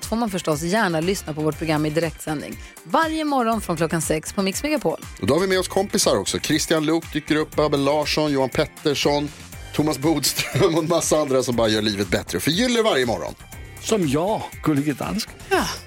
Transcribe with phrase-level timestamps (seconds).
[0.00, 2.56] allt får man förstås gärna lyssna på vårt program i direktsändning.
[2.84, 5.00] Varje morgon från klockan sex på Mix Megapol.
[5.20, 6.38] Och då har vi med oss kompisar också.
[6.38, 9.28] Christian Luuk dyker upp, Abel Larsson, Johan Pettersson,
[9.74, 13.34] Thomas Bodström och en massa andra som bara gör livet bättre och förgyller varje morgon.
[13.82, 15.34] Som jag, Gullige Dansken.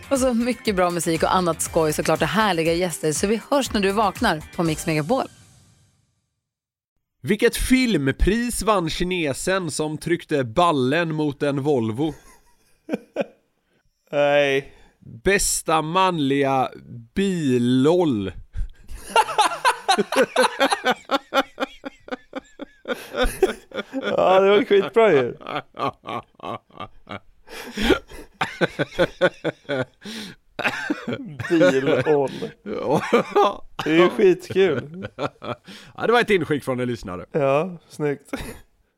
[0.09, 3.13] Och så mycket bra musik och annat skoj såklart och härliga gäster.
[3.13, 5.27] Så vi hörs när du vaknar på Mix Megapol.
[7.21, 12.13] Vilket filmpris vann kinesen som tryckte ballen mot en Volvo?
[14.13, 14.73] Nej.
[14.99, 16.69] Bästa manliga
[17.13, 18.31] biloll.
[23.91, 25.37] Ja, det var skitbra ju.
[31.49, 32.31] Biloll.
[33.83, 35.07] Det är ju skitkul.
[35.95, 37.25] Ja, det var ett inskick från en lyssnare.
[37.31, 38.31] Ja, snyggt.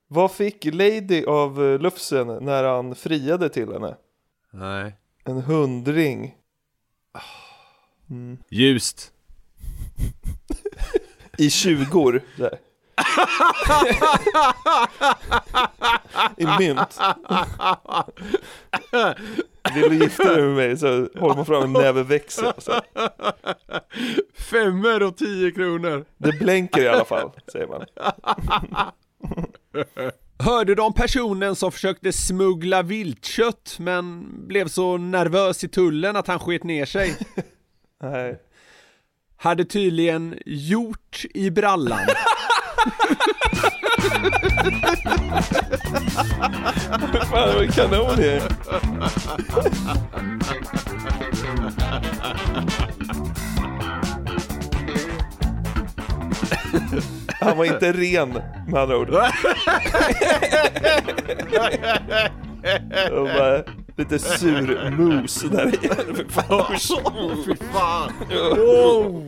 [0.08, 3.96] Vad fick Lady av eh, Lufsen när han friade till henne?
[4.52, 4.96] Nej.
[5.28, 6.36] En hundring.
[8.50, 9.12] Ljust.
[11.38, 12.22] I tjugor.
[12.38, 12.60] Där.
[16.38, 17.00] I mynt.
[19.76, 20.88] Vill du gifta dig med mig så
[21.20, 22.54] håller man fram en näve växel.
[22.58, 22.82] Så.
[24.34, 26.06] Femmer och tio kronor.
[26.18, 27.86] Det blänker i alla fall, säger man.
[30.40, 36.28] Hörde du om personen som försökte smuggla viltkött men blev så nervös i tullen att
[36.28, 37.16] han sket ner sig?
[38.04, 38.42] Nej.
[39.38, 42.00] Hade tydligen gjort i brallan.
[47.30, 48.42] Fan, det var kanon ju.
[57.46, 59.10] Han var inte ren med andra ord.
[63.12, 63.64] Och bara
[63.98, 65.78] lite sur mos där i.
[67.46, 68.12] Fy fan.
[68.32, 69.22] Oh.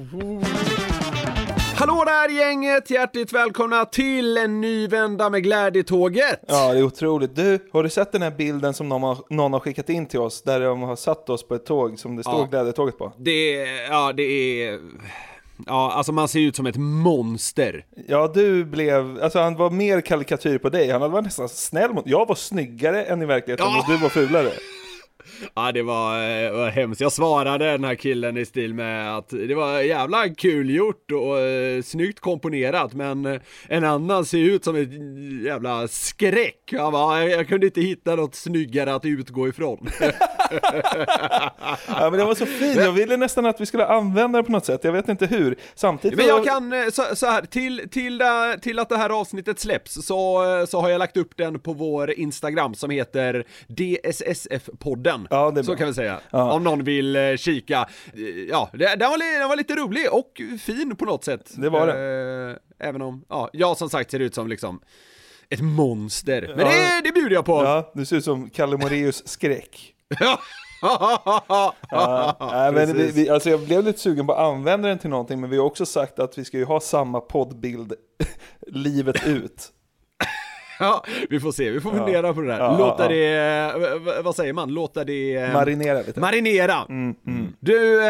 [1.76, 2.90] Hallå där gänget!
[2.90, 6.40] Hjärtligt välkomna till en ny vända med Glädjetåget!
[6.48, 7.36] Ja, det är otroligt.
[7.36, 10.20] Du, har du sett den här bilden som någon har, någon har skickat in till
[10.20, 10.42] oss?
[10.42, 12.46] Där de har satt oss på ett tåg som det står Ja.
[12.46, 13.14] Glädjetåget på.
[13.18, 13.54] Det,
[13.90, 14.80] ja det är...
[15.66, 17.86] Ja, alltså man ser ut som ett monster.
[18.08, 20.90] Ja, du blev, alltså han var mer karikatyr på dig.
[20.92, 23.80] Han var nästan snäll mot, jag var snyggare än i verkligheten Ja.
[23.80, 24.50] och du var fulare.
[25.56, 26.14] Ja det var,
[26.46, 27.02] eh, var hemskt.
[27.02, 31.40] Jag svarade den här killen i stil med att det var jävla kul gjort och
[31.40, 34.90] eh, snyggt komponerat men eh, en annan ser ut som ett
[35.46, 36.64] jävla skräck.
[36.72, 39.90] Jag, bara, jag, kunde inte hitta något snyggare att utgå ifrån.
[41.88, 42.76] Ja, men det var så fin.
[42.76, 44.84] Jag ville nästan att vi skulle använda det på något sätt.
[44.84, 45.56] Jag vet inte hur.
[45.76, 48.22] Samtidigt Men jag kan, så, så här, till, till,
[48.62, 52.12] till att det här avsnittet släpps så, så har jag lagt upp den på vår
[52.12, 55.17] Instagram som heter DSSF-podden.
[55.30, 56.20] Ja, det är så kan vi säga.
[56.30, 56.52] Ja.
[56.54, 57.90] Om någon vill eh, kika.
[58.14, 58.20] Eh,
[58.50, 61.52] Ja, det, den, var, den var lite rolig och fin på något sätt.
[61.58, 64.80] Det var Eh, även om, ja, jag som sagt ser ut som liksom
[65.50, 66.54] ett monster.
[66.58, 66.72] Men Ja.
[66.72, 67.64] det, det bjuder jag på.
[67.64, 69.94] Ja, du ser ut som Kalle Moraeus skräck.
[70.20, 70.40] Ja.
[71.90, 75.42] Ja, men vi, vi, alltså jag blev lite sugen på att använda den till någonting,
[75.42, 77.94] men vi har också sagt att vi ska ju ha samma poddbild
[78.68, 79.72] livet ut.
[80.80, 82.60] Ja, vi får se, vi får fundera på det där.
[82.60, 84.74] Ja, Låta ja, det, eh, vad säger man?
[84.74, 85.36] Låta det...
[85.36, 86.20] eh, Marinera lite.
[86.20, 86.86] Marinera!
[86.90, 87.16] Mm,
[87.60, 88.08] Du, eh,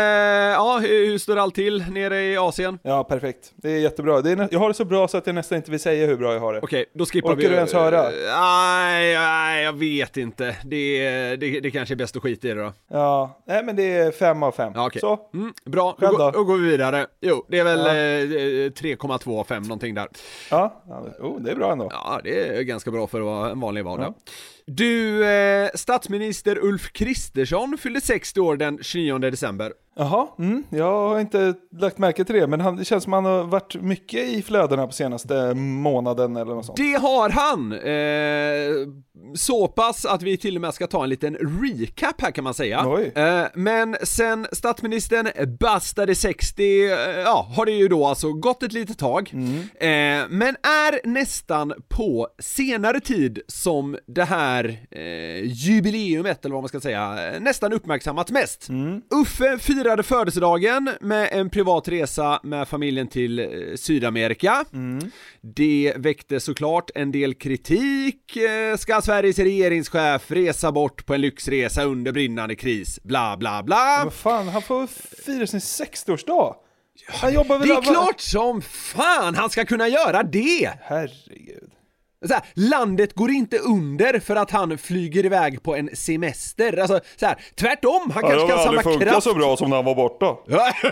[0.51, 2.79] ja, hur står allt till nere i Asien?
[2.83, 3.51] Ja, perfekt.
[3.55, 4.21] Det är jättebra.
[4.21, 6.17] Det är, jag har det så bra så att jag nästan inte vill säga hur
[6.17, 6.59] bra jag har det.
[6.63, 7.47] Okej, då skippar Orkar vi...
[7.47, 8.03] du ens höra?
[8.05, 10.55] Eh, Nej, nej, jag vet inte.
[10.65, 10.99] Det,
[11.35, 12.73] det, det kanske är bäst att skita i det då.
[12.91, 14.71] Ja, nej men det är fem av fem.
[14.75, 14.99] Ja, okej.
[15.01, 16.31] Så, Mm, bra, då, då?
[16.31, 17.05] då går vi vidare.
[17.21, 17.87] Jo, det är väl Ja.
[17.87, 20.07] eh, 3,2 av 5 någonting där.
[20.51, 21.87] ja, ja oh, det är bra ändå.
[21.91, 24.13] Ja, det är ganska bra för att vara en vanlig vardag.
[24.71, 29.73] Du, eh, statsminister Ulf Kristersson fyllde 60 år den 29 december.
[29.99, 33.25] Jaha, mm, jag har inte lagt märke till det, men han, det känns som han
[33.25, 36.77] har varit mycket i flödena på senaste månaden eller något sånt.
[36.77, 37.73] Det har han!
[37.73, 38.87] Eh,
[39.35, 42.53] så pass att vi till och med ska ta en liten recap här kan man
[42.53, 42.79] säga.
[43.15, 48.73] Eh, men sen statsministern bastade 60, eh, ja, har det ju då alltså gått ett
[48.73, 49.31] litet tag.
[49.33, 49.55] Mm.
[49.59, 56.63] Eh, men är nästan på senare tid som det här här eh, jubileumet, eller vad
[56.63, 58.67] man ska säga, nästan uppmärksammats mest.
[59.21, 63.45] Uffe firade födelsedagen med en privat resa med familjen till eh,
[63.75, 64.65] Sydamerika.
[65.41, 68.37] Det väckte såklart en del kritik.
[68.37, 72.99] Eh, Ska Sveriges regeringschef resa bort på en lyxresa under brinnande kris?
[73.03, 74.01] Bla bla bla.
[74.03, 74.87] Vad fan, han får
[75.25, 76.55] fira sin 60-årsdag.
[77.07, 77.67] Han jobbar väl...
[77.67, 80.71] Det är klart som fan han ska kunna göra det!
[80.81, 81.71] Herregud.
[82.29, 86.77] Här, landet går inte under för att han flyger iväg på en semester.
[86.77, 89.23] Alltså, så här, tvärtom, han kanske kan samla kraft.
[89.23, 90.25] så bra som när han var borta.
[90.47, 90.73] Ja.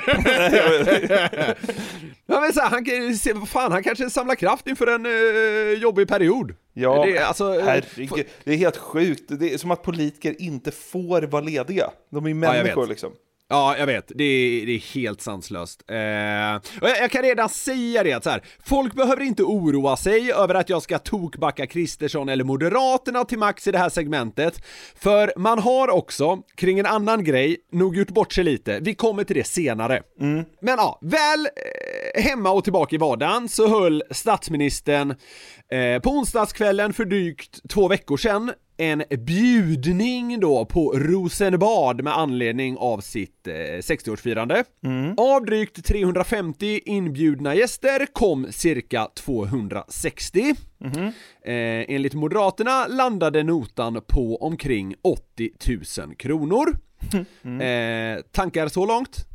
[2.25, 6.55] ja, men så här, han, fan, han kanske samlar kraft inför en eh, jobbig period.
[6.73, 8.25] Ja, det, är alltså, eh, herregud.
[8.43, 9.39] Det är helt sjukt.
[9.39, 11.89] Det är som att politiker inte får vara lediga.
[12.11, 12.89] De är människor vet.
[12.89, 13.11] liksom.
[13.49, 14.11] Ja, jag vet.
[14.15, 15.83] Det är, det är helt sanslöst.
[15.87, 20.31] Eh, jag, jag kan redan säga det att så här, folk behöver inte oroa sig
[20.31, 24.61] över att jag ska tokbacka Kristersson eller Moderaterna till max i det här segmentet.
[24.95, 28.79] För man har också, kring en annan grej, nog gjort bort sig lite.
[28.79, 30.01] Vi kommer till det senare.
[30.59, 31.51] Men ja, väl eh,
[32.17, 35.11] hemma och tillbaka i vardagen så höll statsministern
[35.71, 42.77] eh, på onsdagskvällen för drygt två veckor sedan en bjudning då på Rosenbad med anledning
[42.77, 44.63] av sitt eh, 60-årsfirande.
[45.17, 50.39] Av drygt 350 inbjudna gäster kom cirka 260.
[51.45, 55.51] Eh, enligt Moderaterna landade notan på omkring 80
[56.07, 56.65] 000 kronor.
[57.61, 59.25] Eh, tankar så långt?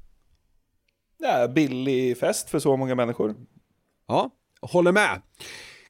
[1.23, 3.35] Ja, billig fest för så många människor.
[4.09, 4.31] Ja,
[4.61, 5.23] håller med.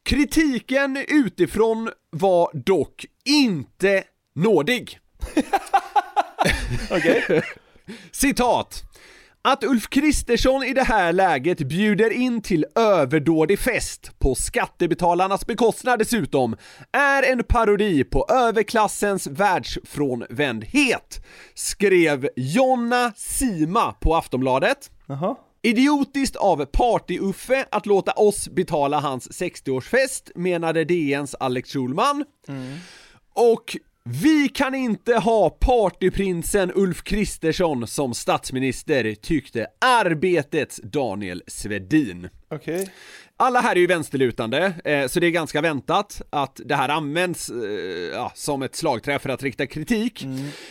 [0.03, 4.05] Kritiken utifrån var dock inte
[4.35, 4.99] nådig.
[6.91, 7.43] Okej.
[8.12, 8.82] Citat.
[9.43, 15.99] Att Ulf Kristersson i det här läget bjuder in till överdådig fest på skattebetalarnas bekostnad
[15.99, 16.56] dessutom
[16.93, 24.91] är en parodi på överklassens världsfrånvändhet, skrev Jonna Sima på Aftonbladet.
[25.11, 25.37] Jaha.
[25.62, 32.25] Idiotiskt av Party-Uffe att låta oss betala hans 60-årsfest, menade DNs Alex Schulman.
[33.35, 42.29] Och vi kan inte ha partyprinsen Ulf Kristersson som statsminister, tyckte Arbetets Daniel Svedin.
[42.50, 42.93] Okej.
[43.37, 47.50] Alla här är ju vänsterlutande, eh, så det är ganska väntat att det här används
[47.50, 47.56] eh,
[48.12, 50.26] ja, som ett slagträ för att rikta kritik.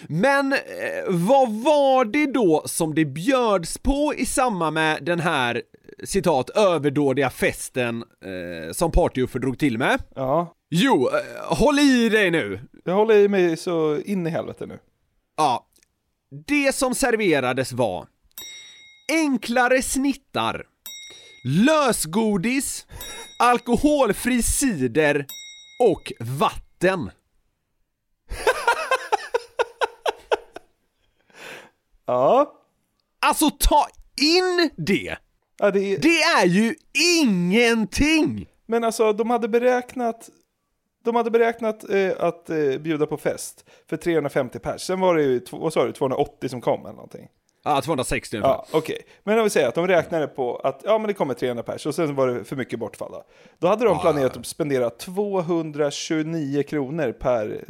[0.07, 0.59] Men eh,
[1.07, 5.61] vad var det då som det bjöds på i samband med den här
[6.03, 10.03] citat överdådiga festen eh, som Partyuffe drog till med?
[10.15, 10.55] Ja.
[10.69, 12.59] Jo, eh, håll i dig nu!
[12.85, 14.79] Jag håller i mig så in i helvete nu.
[15.37, 15.65] Ja,
[16.47, 18.07] det som serverades var
[19.11, 20.65] enklare snittar,
[21.43, 22.87] lösgodis,
[23.39, 25.25] alkoholfri cider
[25.79, 27.11] och vatten.
[32.05, 32.53] Ja.
[33.19, 33.87] Alltså ta
[34.21, 35.17] in det!
[35.59, 35.99] ja det är...
[35.99, 36.75] Det är ju
[37.21, 38.49] ingenting!
[38.65, 40.29] Men alltså, de hade beräknat...
[41.03, 44.81] De hade beräknat eh, att eh, bjuda på fest för 350 pers.
[44.81, 47.27] Sen var det ju, vad sa du, 280 som kom eller någonting.
[47.63, 48.53] Ja, 260 ungefär.
[48.53, 49.01] Ja, okej.
[49.23, 51.85] Men jag vill säga att de räknade på att ja, men det kommer 300 pers
[51.85, 53.11] och sen var det för mycket bortfall.
[53.11, 53.23] Då,
[53.59, 57.63] då hade de planerat att spendera 229 kronor per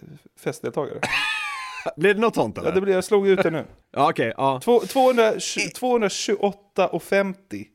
[0.43, 0.99] festdeltagare.
[1.95, 2.69] Blir det något sånt eller?
[2.69, 3.65] Ja, det blir, jag slog ut det nu.
[3.91, 4.59] Ja, okej, ja.
[4.63, 7.65] Två- 220 228,50.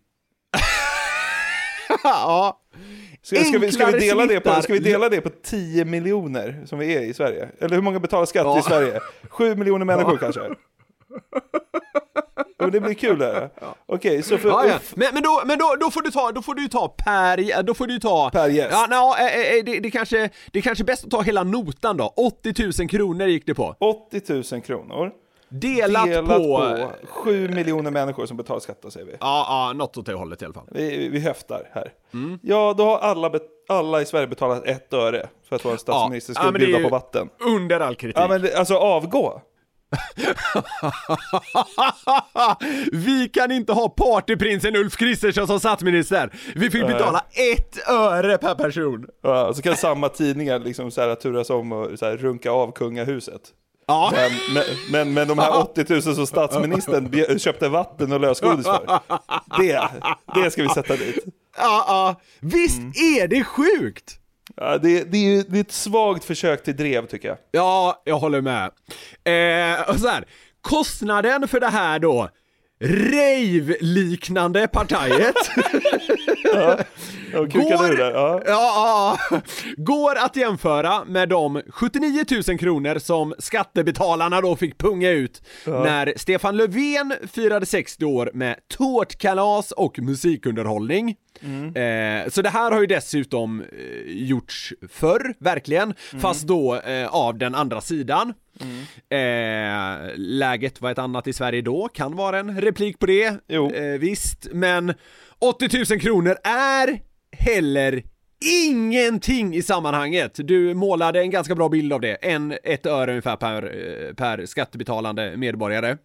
[2.05, 2.61] ja.
[3.23, 4.61] Ska, ska, vi, ska, vi dela det på, snittar.
[4.62, 7.49] ska vi dela det på 10 miljoner som vi är i Sverige?
[7.61, 8.59] Eller hur många betalar skatt Ja.
[8.59, 9.00] i Sverige?
[9.29, 10.41] 7 miljoner människor kanske?
[12.59, 13.51] Ja, men det blir kul där.
[13.87, 14.79] Okej, så för Ja, ja.
[14.95, 17.75] Men, men, då, men då, då får du ta, då får du ta per, då
[17.75, 18.71] får du ta Per gäst.
[18.73, 21.97] Ja, no, eh, eh, det, det, kanske, det är kanske bäst att ta hela notan
[21.97, 25.11] då, 80 000 kronor gick det på 80 000 kronor.
[25.49, 29.13] Delat, Delat på, på 7 miljoner människor som betalar skatt, säger vi.
[29.21, 31.93] Ja, ja, något åt det hållet i alla fall Vi, vi höftar här.
[32.15, 32.39] Mm.
[32.43, 33.31] Ja, då har alla,
[33.69, 36.85] alla i Sverige betalat ett öre för att vår statsminister Ja, skulle är bjuda ju-
[36.85, 37.29] på vatten.
[37.41, 39.41] Under all kritik Ja, men det- alltså avgå.
[42.93, 48.55] Vi kan inte ha partyprinsen Ulf Kristersson som statsminister Vi fick betala ett öre per
[48.55, 52.17] person Ja, och så kan samma tidningar liksom så här turas om och så här
[52.17, 53.41] runka av kungahuset.
[53.87, 54.13] Ja,
[54.55, 59.01] Men, men, men, de här 80 000 som statsministern köpte vatten och lösgodis för.
[59.59, 59.89] Det,
[60.35, 61.19] det ska vi sätta dit.
[61.57, 62.93] ja, ja, visst Mm.
[63.19, 64.19] är det sjukt?
[64.57, 67.39] Ja, det, det, är ju, det är ett svagt försök till drev tycker jag.
[67.51, 68.71] Ja, jag håller med.
[69.25, 70.25] Eh, och så här,
[70.61, 72.29] kostnaden för det här då,
[72.81, 75.35] rave-liknande partiet
[77.33, 78.11] ur där.
[78.11, 78.43] Ja.
[78.47, 79.40] Ja, ja,
[79.76, 86.12] går att jämföra med de 79 000 kronor som skattebetalarna då fick punga ut när
[86.16, 91.16] Stefan Löfven firade 60 år med tårtkalas och musikunderhållning.
[91.75, 93.66] Eh, så det här har ju dessutom eh,
[94.07, 98.35] gjorts förr, verkligen, fast då eh, av den andra sidan.
[99.11, 103.25] Eh, läget var ett annat i Sverige då, kan vara en replik på det.
[103.75, 104.95] Eh, visst, men
[105.39, 107.01] 80 000 kronor är
[107.37, 108.03] heller
[108.65, 110.33] ingenting i sammanhanget.
[110.37, 112.15] Du målade en ganska bra bild av det.
[112.15, 115.97] En, ett öre ungefär per, eh, per skattebetalande medborgare.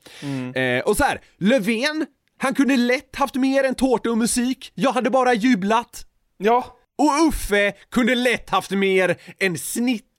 [0.56, 2.06] Eh, och så här, Löfven,
[2.38, 4.72] han kunde lätt haft mer än tårta och musik.
[4.76, 6.06] Jag hade bara jublat.
[6.38, 9.58] ja, Och Uffe kunde lätt haft mer än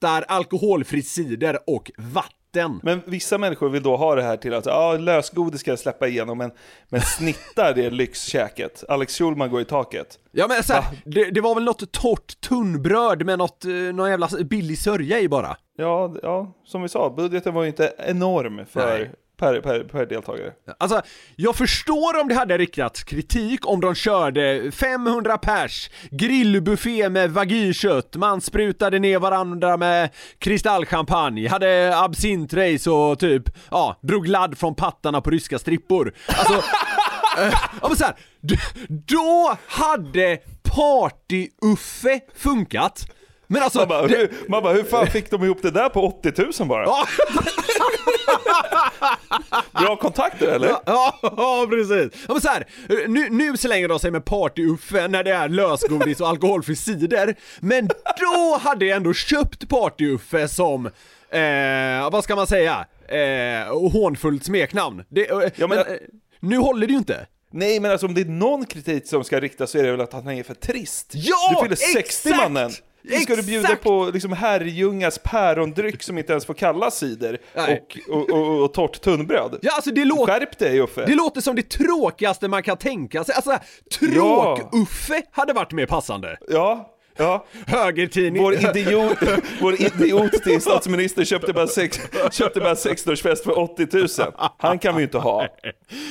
[0.00, 2.80] snittar, alkoholfri cider och vatten.
[2.82, 6.08] men vissa människor vill då ha det här till att ja, lösgodis ska jag släppa
[6.08, 6.50] igenom, men,
[6.88, 8.84] men snittar det är lyxkäket.
[8.88, 10.18] Alex Schulman går i taket.
[10.32, 14.10] Ja men så här, det, det var väl något torrt tunnbröd med något, eh, någon
[14.10, 15.56] jävla billig sörja i bara.
[15.76, 20.06] Ja, ja, som vi sa, budgeten var ju inte enorm för, Nej per, per, per
[20.06, 20.52] deltagare.
[20.78, 21.02] Alltså,
[21.36, 28.16] jag förstår om det hade riktats kritik om de körde 500 pers, grillbuffé med wagyu-kött,
[28.16, 35.20] man sprutade ner varandra med kristallchampagne, hade absintrace och typ, ja, drog ladd från pattarna
[35.20, 36.14] på ryska strippor.
[36.26, 36.54] Alltså,
[37.38, 38.14] eh, ja men så här,
[39.06, 43.06] då hade party-Uffe funkat.
[43.52, 45.88] Men alltså, Man bara, det- hur, man bara, hur fan fick de ihop det där
[45.88, 46.82] på 80 000 bara?
[46.84, 47.06] Ja.
[49.72, 50.68] Bra kontakter eller?
[50.68, 52.20] Ja, ja, precis.
[52.28, 52.66] Ja, men så här,
[53.08, 57.88] nu, nu slänger de sig med party-Uffe när det är lösgodis och alkoholfri cider, men
[58.20, 60.86] då hade jag ändå köpt party-Uffe som,
[61.30, 65.02] eh, vad ska man säga, eh, hånfullt smeknamn.
[65.08, 65.84] Det, eh, Ja, men- eh,
[66.40, 67.26] nu håller det ju inte.
[67.52, 70.00] Nej men alltså om det är någon kritik som ska riktas så är det väl
[70.00, 71.10] att han är för trist.
[71.14, 72.36] Ja, Du fyller 60 exakt!
[72.36, 72.70] mannen!
[73.02, 73.82] Nu ska du bjuda Exakt!
[73.82, 79.00] på liksom Herrljungas pärondryck som inte ens får kallas cider och, och, och, och torrt
[79.00, 79.58] tunnbröd.
[79.62, 80.32] Ja, alltså det låter...
[80.32, 81.04] Skärp dig Uffe!
[81.06, 83.34] Det låter som det tråkigaste man kan tänka sig.
[83.34, 83.58] Alltså,
[83.98, 86.38] tråk-Uffe hade varit mer passande.
[86.48, 87.46] Ja, ja.
[87.66, 88.42] Högertidning.
[88.42, 89.18] Vår idiot,
[89.60, 92.00] vår idiot till statsminister köpte bara, sex,
[92.30, 94.32] köpte bara 60-årsfest för 80 000.
[94.58, 95.46] Han kan vi ju inte ha.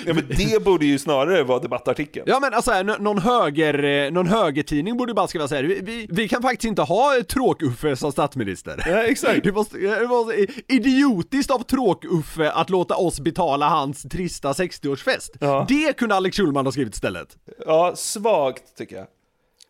[0.06, 2.26] Ja, men det borde ju snarare vara debattartikeln.
[2.30, 6.28] Ja men alltså, någon, höger, eh, någon högertidning borde bara skriva såhär, vi, vi, vi
[6.28, 8.84] kan faktiskt inte ha Tråk-Uffe som statsminister.
[8.88, 9.44] Ja, exakt.
[9.44, 15.38] Det måste, det måste, idiotiskt av Tråk-Uffe att låta oss betala hans trista 60-årsfest.
[15.40, 15.66] Ja.
[15.70, 17.38] Det kunde Alex Schulman ha skrivit istället.
[17.66, 19.08] Ja, svagt tycker jag.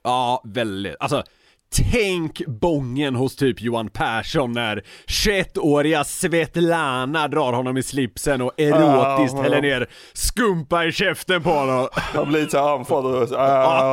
[0.04, 0.96] Ja, väldigt.
[1.00, 1.24] Alltså,
[1.92, 9.38] tänk bången hos typ Johan Persson när 21-åriga Svetlana drar honom i slipsen och erotiskt
[9.38, 9.44] Ja.
[9.44, 11.88] häller ner skumpa i käften på honom.
[11.94, 13.32] Han blir lite andfådd och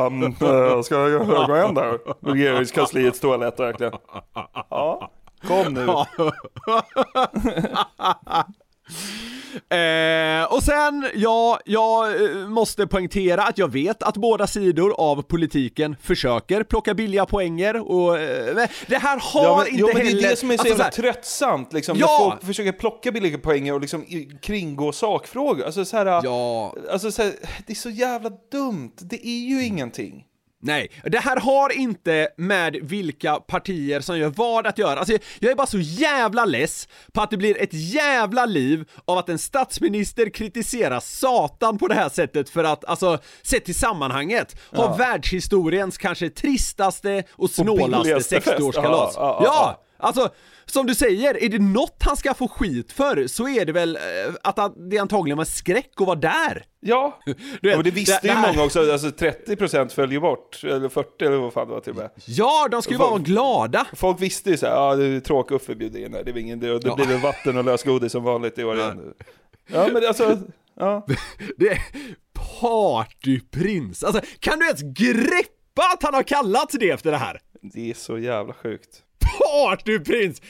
[0.07, 1.97] um, uh, ska jag gå hem där?
[2.33, 3.93] Regeringskansliets toalett verkligen.
[4.69, 5.11] Ja,
[5.47, 5.87] kom nu.
[9.69, 15.21] Eh, och sen, ja, jag eh, måste poängtera att jag vet att båda sidor av
[15.21, 19.87] politiken försöker plocka billiga poänger och eh, men det här har Ja, men, inte jo,
[19.87, 20.29] men det är heller...
[20.29, 22.07] det som är så alltså, jävla här, tröttsamt, liksom, Ja!
[22.07, 24.05] när folk försöker plocka billiga poänger och liksom
[24.41, 25.65] kringgå sakfrågor.
[25.65, 26.75] Alltså, så här, Ja.
[26.91, 27.33] alltså, så här,
[27.67, 30.23] det är så jävla dumt, det är ju ingenting.
[30.59, 34.99] Nej, det här har inte med vilka partier som gör vad att göra.
[34.99, 39.17] Alltså, jag är bara så jävla less på att det blir ett jävla liv av
[39.17, 44.59] att en statsminister kritiserar Satan på det här sättet för att, alltså, sett till sammanhanget,
[44.71, 48.57] ha världshistoriens kanske tristaste och snålaste billigaste fest.
[48.57, 49.11] 60-årskalas.
[49.15, 50.29] Ja, ja, ja, Alltså,
[50.65, 53.95] som du säger, är det något han ska få skit för så är det väl
[53.95, 54.01] eh,
[54.43, 56.65] att det antagligen var skräck att vara där.
[56.79, 57.19] Ja,
[57.61, 60.63] Du vet, men det visste det ju här- många också, alltså 30% föll ju bort,
[60.63, 62.09] eller 40 eller vad fan det var till och med.
[62.25, 63.87] Ja, de ska ju vara glada.
[63.93, 66.59] Folk visste ju såhär, ja det är tråk Uffe bjuder in här, det är ingen,
[66.59, 66.95] det, det Ja.
[66.95, 69.13] blir väl vatten och lösgodis som vanligt i år igen.
[69.67, 70.37] Ja men alltså,
[70.79, 71.05] ja.
[71.57, 71.79] Det är
[72.59, 74.03] partyprins.
[74.03, 77.41] Alltså, kan du ens greppa att han har kallats det efter det här?
[77.61, 79.03] Det är så jävla sjukt.
[79.19, 80.41] Partyprins!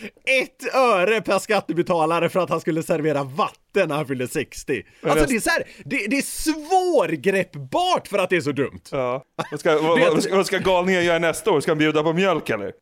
[0.41, 4.83] Ett öre per skattebetalare för att han skulle servera vatten när han fyllde 60.
[5.03, 8.81] Alltså det är så här, det, det är svårgreppbart för att det är så dumt.
[8.91, 9.23] Ja.
[9.51, 11.61] Vad ska, vad, vad, ska, vad ska galningen göra nästa år?
[11.61, 12.71] Ska han bjuda på mjölk eller?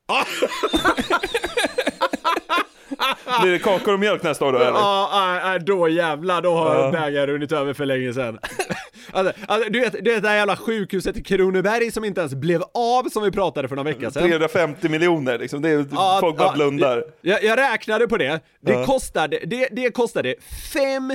[3.41, 4.71] Blir det kakor och mjölk nästa år då eller?
[4.71, 6.91] Ja, ah, ah, då jävlar, då har Ja.
[6.91, 8.39] bägaren runnit över för länge sedan.
[9.15, 12.33] Alltså, alltså, du, vet, du vet det här jävla sjukhuset i Kronoberg som inte ens
[12.35, 14.23] blev av som vi pratade för några veckor sedan.
[14.23, 17.03] 350 miljoner liksom, det är, Ja, folk bara ja, blundar.
[17.21, 18.39] Jag, jag räknade på det.
[18.61, 18.85] Det, Ja.
[18.85, 20.35] kostade, det, det kostade
[20.73, 21.13] 5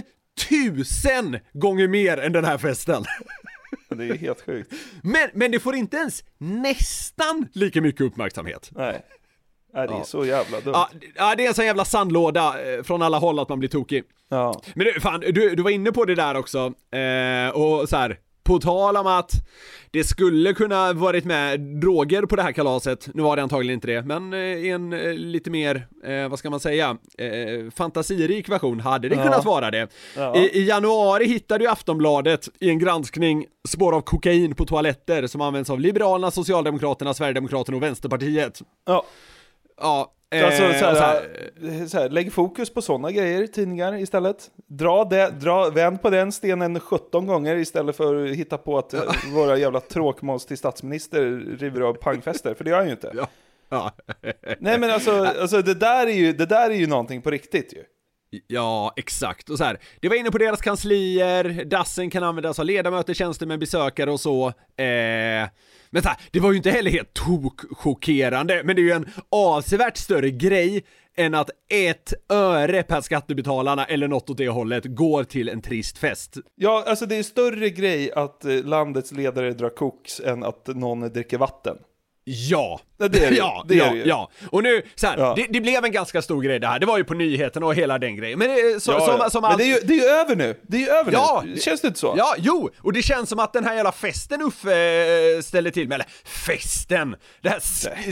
[0.48, 3.04] tusen gånger mer än den här festen.
[3.88, 4.72] Det är helt sjukt.
[5.02, 8.70] Men, men det får inte ens nästan lika mycket uppmärksamhet.
[8.72, 9.00] Nej.
[9.74, 10.72] Nej, det är så jävla dumt.
[10.74, 13.68] Ja, ja, det är en sån jävla sandlåda eh, från alla håll att man blir
[13.68, 14.04] tokig.
[14.28, 14.60] Ja.
[14.74, 16.58] Men du, fan, du, du var inne på det där också,
[16.92, 18.18] eh, och så här.
[18.42, 19.32] På tal om att
[19.90, 23.86] det skulle kunna varit med droger på det här kalaset, nu var det antagligen inte
[23.86, 28.48] det, men eh, i en eh, lite mer, eh, vad ska man säga, eh, fantasirik
[28.48, 29.22] version hade det Ja.
[29.22, 29.88] kunnat vara det.
[30.16, 30.36] Ja.
[30.36, 35.40] I, I januari hittade ju Aftonbladet i en granskning spår av kokain på toaletter som
[35.40, 38.60] används av Liberalerna, Socialdemokraterna, Sverigedemokraterna och Vänsterpartiet.
[38.86, 39.04] Ja.
[39.80, 43.46] Ja, eh, Alltså, så och här, så här, så här, lägg fokus på sådana grejer,
[43.46, 44.50] tidningar istället.
[44.66, 48.94] Dra det, dra, vänd på den stenen 17 gånger istället för att hitta på att
[48.94, 49.02] eh,
[49.34, 51.22] våra jävla tråkmåls till statsminister
[51.58, 53.12] river av pangfester, för det gör han ju inte.
[53.16, 53.28] ja.
[53.68, 53.92] Ja.
[54.58, 57.72] Nej men alltså, alltså det, där är ju, det där är ju någonting på riktigt
[57.72, 57.84] ju.
[58.46, 59.50] Ja, exakt.
[59.50, 63.58] Och så här, det var inne på deras kanslier, dassen kan användas av ledamöter, tjänstemän,
[63.58, 64.46] besökare och så.
[64.76, 65.48] Eh,
[65.90, 69.08] men så här, det var ju inte heller helt tokchockerande, men det är ju en
[69.30, 70.84] avsevärt större grej
[71.16, 75.98] än att ett öre per skattebetalarna eller något åt det hållet går till en trist
[75.98, 76.36] fest.
[76.54, 81.00] Ja, alltså det är större grej att eh, landets ledare drar koks än att någon
[81.00, 81.76] dricker vatten.
[82.24, 82.80] Ja!
[82.98, 84.30] Det är det ja, Det är ja, det ja.
[84.50, 85.32] Och nu, så här, Ja.
[85.36, 87.74] det, det blev en ganska stor grej det här, det var ju på nyheterna och
[87.74, 88.38] hela den grejen.
[88.38, 89.30] Men det, så, Ja, som, ja.
[89.30, 89.58] som Men allt...
[89.58, 90.60] det är, ju, det är ju över nu!
[90.62, 91.56] Det är ju över Ja, nu!
[91.56, 92.14] Känns det inte så?
[92.16, 92.70] Ja, jo!
[92.82, 94.74] Och det känns som att den här jävla festen Uffe
[95.36, 97.60] eh, ställer till med, eller festen, det här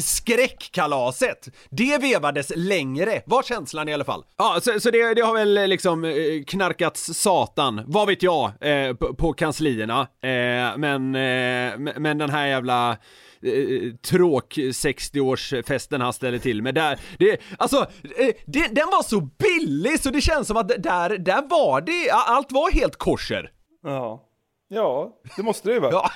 [0.00, 4.22] skräckkalaset, det vevades längre, var känslan i alla fall.
[4.38, 6.12] Ja, så, så det, har väl liksom eh,
[6.46, 10.00] knarkats satan, vad vet jag, eh, på, på kanslierna.
[10.00, 12.96] Eh, men, eh, men- men den här jävla
[13.42, 17.76] eh, tråk 60-årsfesten han ställer till med där, det, alltså,
[18.18, 22.11] eh, det, den var så billig så det känns som att där, där var det,
[22.11, 23.50] allt var helt korser.
[23.83, 24.25] Ja,
[24.68, 25.92] ja det måste det ju vara.
[25.92, 26.11] Ja.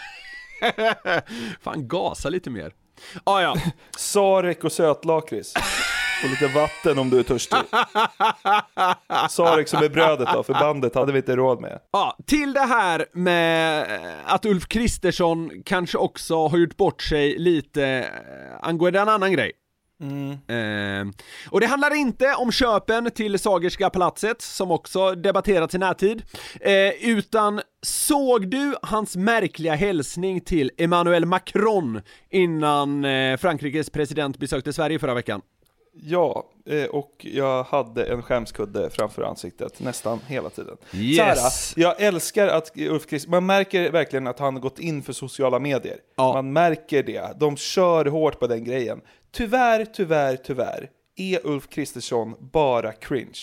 [1.61, 2.73] Fan, gasa lite mer.
[3.25, 3.57] Ah, ja,
[3.97, 5.55] Sarek och sötlakrits.
[6.25, 7.59] Och lite vatten om du är törstig.
[9.31, 11.79] Sarek som är brödet då, för bandet hade vi inte råd med.
[11.93, 12.17] ja.
[12.27, 17.85] Till det här med eh, att Ulf Kristersson kanske också har gjort bort sig lite
[17.87, 19.53] eh, angående en annan grej.
[20.49, 21.07] Eh,
[21.51, 26.23] och det handlar inte om köpen till Sagerska palatset, som också debatterats i närtid,
[26.61, 34.73] eh, utan såg du hans märkliga hälsning till Emmanuel Macron innan eh, Frankrikes president besökte
[34.73, 35.43] Sverige förra veckan?
[35.95, 40.77] Ja, eh, och jag hade en skämskudde framför ansiktet nästan hela tiden.
[40.95, 41.75] Yes.
[41.77, 45.13] Här, jag älskar att Ulf Kristersson, man märker verkligen att han har gått in för
[45.13, 45.99] sociala medier.
[46.17, 46.33] Ja.
[46.33, 49.01] Man märker det, de kör hårt på den grejen.
[49.31, 53.41] Tyvärr, tyvärr, tyvärr är Ulf Kristersson bara cringe.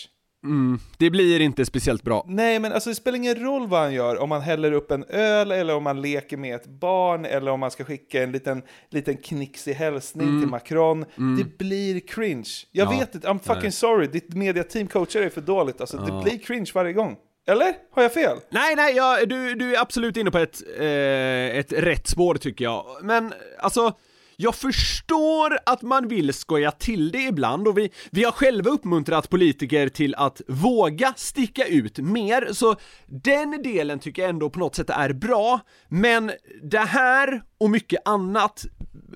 [0.98, 2.26] Det blir inte speciellt bra.
[2.28, 5.04] Nej, men alltså det spelar ingen roll vad han gör, om man häller upp en
[5.10, 8.62] öl eller om man leker med ett barn eller om man ska skicka en liten,
[8.90, 11.06] liten knixig hälsning till Macron.
[11.38, 12.50] Det blir cringe.
[12.72, 13.00] Jag Ja.
[13.00, 15.82] vet inte, I'm fucking sorry, ditt mediateam coachar dig för dåligt.
[15.82, 17.16] Alltså det blir cringe varje gång.
[17.48, 17.74] Eller?
[17.92, 18.38] Har jag fel?
[18.50, 22.66] Nej, nej, ja, du, du är absolut inne på ett, eh, ett rätt spår tycker
[22.66, 22.86] jag.
[23.02, 23.94] Men alltså,
[24.42, 29.30] jag förstår att man vill skoja till det ibland och vi, vi har själva uppmuntrat
[29.30, 32.76] politiker till att våga sticka ut mer, så
[33.06, 35.60] den delen tycker jag ändå på något sätt är bra.
[35.88, 36.32] Men
[36.64, 38.66] det här och mycket annat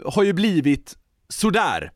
[0.06, 0.98] har ju blivit
[1.30, 1.92] sådär.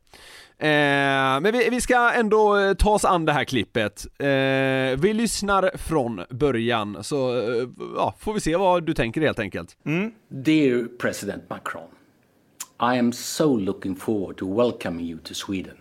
[0.58, 4.06] Eh, men vi, vi ska ändå eh, ta oss an det här klippet.
[4.18, 9.38] Eh, vi lyssnar från början, så eh, ja, får vi se vad du tänker helt
[9.38, 9.76] enkelt.
[9.86, 10.12] Mm.
[10.28, 11.88] Dear President Macron,
[12.80, 15.78] I am so looking forward to welcoming you to Sweden.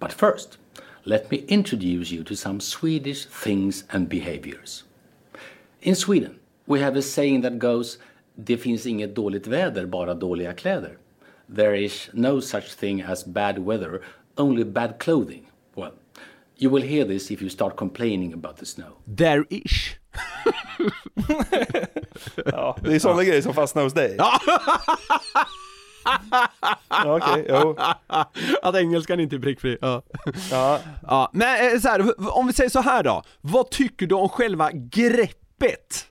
[0.00, 0.56] But first,
[1.04, 4.84] let me introduce you to some Swedish things and behaviors.
[5.82, 7.98] In Sweden, we have a saying that goes
[8.34, 10.96] Det finns inget dåligt väder, bara dåliga kläder.
[11.56, 14.00] There is no such thing as bad weather,
[14.36, 15.50] only bad clothing.
[15.74, 15.92] Well,
[16.56, 18.92] you will hear this if you start complaining about the snow.
[19.16, 19.62] There is.
[19.64, 19.96] ish.
[22.44, 24.18] Ja, det är sådana grejer som fastnar hos dig.
[26.88, 27.76] Ja, Okej, jo.
[28.62, 29.78] Att engelskan inte är prickfri.
[29.80, 30.02] Ja.
[30.50, 30.78] Ja.
[31.02, 31.30] ja.
[31.32, 33.22] Men eh, så här, om vi säger så här då.
[33.40, 36.04] Vad tycker du om själva greppet?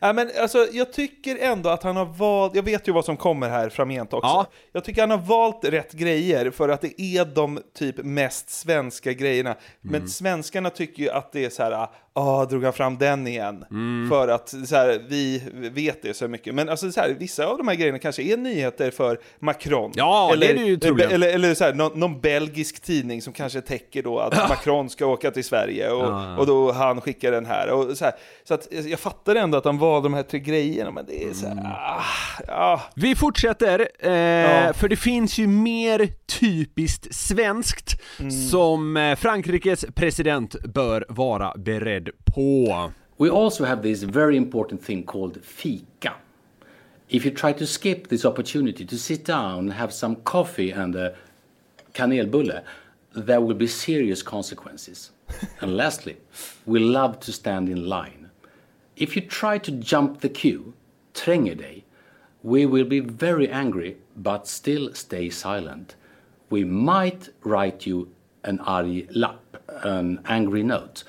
[0.00, 3.16] Ja, men alltså, jag tycker ändå att han har valt, jag vet ju vad som
[3.16, 4.28] kommer här framgent också.
[4.28, 4.46] Ja.
[4.72, 9.12] Jag tycker han har valt rätt grejer för att det är de typ mest svenska
[9.12, 9.56] grejerna.
[9.80, 13.64] Men svenskarna tycker ju att det är så här, ah, drog han fram den igen?
[14.10, 15.42] För att så här, vi
[15.74, 16.54] vet det så mycket.
[16.54, 19.92] Men alltså, så här, vissa av de här grejerna kanske är nyheter för Macron.
[19.94, 21.02] Ja, det är det ju.
[21.04, 25.06] Eller, eller så här, någon, någon belgisk tidning som kanske täcker då att Macron ska
[25.06, 27.70] åka till Sverige och, och då han skickar den här.
[27.70, 28.14] Och så här.
[28.44, 31.32] Så att jag fattar ändå att han valde de här tre grejerna, men det är
[31.32, 32.02] så här, ah,
[32.48, 32.80] ah.
[32.94, 34.72] Vi fortsätter, eh, Ja.
[34.72, 36.08] för det finns ju mer
[36.40, 38.30] typiskt svenskt Mm.
[38.30, 42.92] som eh, Frankrikes president bör vara beredd på.
[43.18, 46.14] We also have this very important thing called fika.
[47.08, 50.94] If you try to skip this opportunity to sit down and have some coffee and
[50.94, 51.14] a
[51.92, 52.62] kanelbulle,
[53.14, 55.10] there will be serious consequences.
[55.60, 56.16] and lastly,
[56.66, 58.30] we love to stand in line.
[58.96, 60.72] If you try to jump the queue,
[61.14, 61.84] tränger dig,
[62.42, 65.96] we will be very angry but still stay silent.
[66.48, 68.08] We might write you
[68.44, 69.40] an arg lapp,
[69.82, 71.04] an angry note.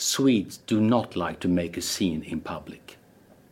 [0.00, 2.98] Swedes do not like to make a scene in public.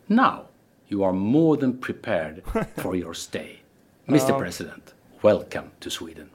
[0.07, 0.47] Now
[0.87, 2.41] you are more than prepared
[2.77, 3.59] for your stay.
[4.07, 4.39] Mr.
[4.39, 6.29] President, welcome to Sweden.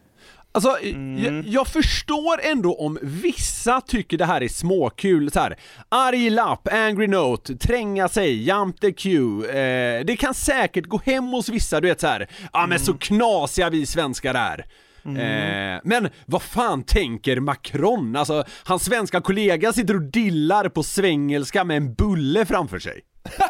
[0.53, 0.79] Alltså,
[1.25, 5.57] jag, jag förstår ändå om vissa tycker det här är småkul, så här.
[5.89, 9.49] arg lapp, angry note, tränga sig, jump the queue.
[9.49, 12.29] Eh, det kan säkert gå hem hos vissa, du vet så här.
[12.53, 14.67] ja men så knasiga vi svenskar är.
[15.07, 18.17] Eh, men vad fan tänker Macron?
[18.17, 23.01] Alltså, hans svenska kollega sitter och dillar på svengelska med en bulle framför sig.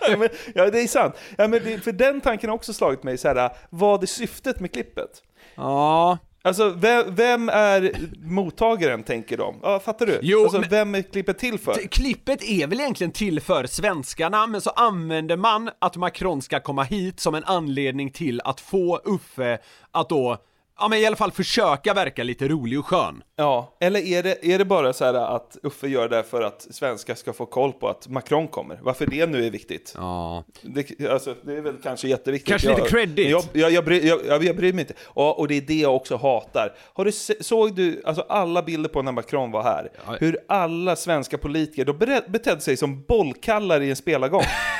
[0.00, 1.14] Ja, men, ja, det är sant.
[1.36, 4.60] Ja, men det, för den tanken har också slagit mig, så här, vad är syftet
[4.60, 5.10] med klippet?
[5.54, 6.18] Ja,
[6.48, 7.92] Alltså, vem, vem är
[8.24, 9.56] mottagaren, tänker de?
[9.62, 10.18] Ja, fattar du?
[10.22, 11.74] Jo, alltså, men- vem är klippet till för?
[11.74, 16.82] Klippet är väl egentligen till för svenskarna, men så använder man att Macron ska komma
[16.82, 19.58] hit som en anledning till att få Uffe
[19.92, 20.36] att då,
[20.78, 23.22] ja men i alla fall försöka verka lite rolig och skön.
[23.36, 26.66] Ja, eller är det, är det bara så här att Uffe gör det för att
[26.70, 28.78] svenskar ska få koll på att Macron kommer?
[28.82, 29.94] Varför det nu är viktigt?
[29.96, 30.44] Ja.
[30.62, 32.48] Det, alltså, det är väl kanske jätteviktigt.
[32.48, 33.30] Kanske lite credit.
[33.30, 34.94] Jag, jag, jag, bry, jag, jag, jag bryr mig inte.
[35.04, 36.74] Och, och det är det jag också hatar.
[36.92, 39.90] Har du såg du alltså alla bilder på när Macron var här?
[40.06, 40.16] Ja.
[40.20, 44.42] Hur alla svenska politiker, de betedde sig som bollkallar i en spelargång.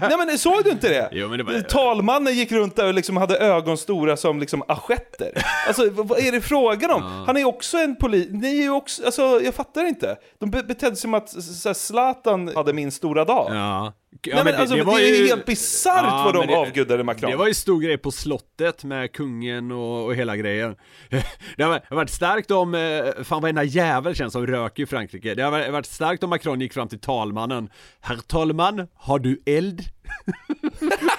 [0.00, 1.08] Nej men såg du inte det?
[1.12, 4.62] Jo, men det var- Talmannen gick runt där och liksom hade ögon stora som liksom
[4.68, 5.32] assietter.
[5.68, 7.02] Alltså vad är det frågan om?
[7.26, 10.16] Han är ju också en polis, ni är ju också, alltså jag fattar inte.
[10.40, 11.30] De be- betedde sig som att
[11.76, 13.50] Zlatan hade min stora dag.
[13.54, 13.92] Ja.
[14.22, 17.30] Ja, Nej, men alltså, det, är ju helt bisarrt vad de det- avgudade Macron.
[17.30, 20.76] Det var ju stor grej på slottet med kungen och, och hela grejen.
[21.56, 25.34] Det har varit- det starkt om, eh, fan varenda jävel känns som röker i Frankrike.
[25.34, 27.70] Det har varit starkt om Macron gick fram till talmannen.
[28.00, 29.80] Herr talman, har du eld?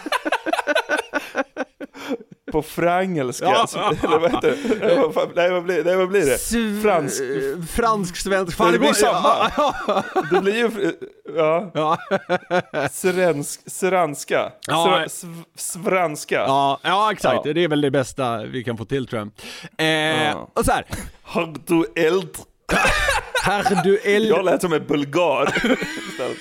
[2.51, 3.67] På frangelska, Ja.
[4.03, 4.85] eller vad heter det?
[4.87, 6.81] Nej, vad fan- blir, nej, vad blir det?
[6.83, 7.21] Fransk.
[7.21, 8.57] Eh, Fransk-svensk.
[8.57, 9.51] det blir går- samma.
[9.57, 10.93] Ja, Det blir ju,
[11.35, 11.97] ja, ja,
[12.91, 15.05] srensk, sranska, Ja.
[15.57, 16.35] Svranska.
[16.35, 17.45] ja, ja exakt.
[17.45, 17.53] Ja.
[17.53, 19.29] Det är väl det bästa vi kan få till tror jag.
[19.87, 20.49] Eh, Ja.
[20.53, 20.85] Och så här.
[21.23, 22.29] Har du eld?
[23.43, 24.25] Herr du eld.
[24.25, 25.53] Jag lät som en bulgar.
[26.09, 26.37] istället.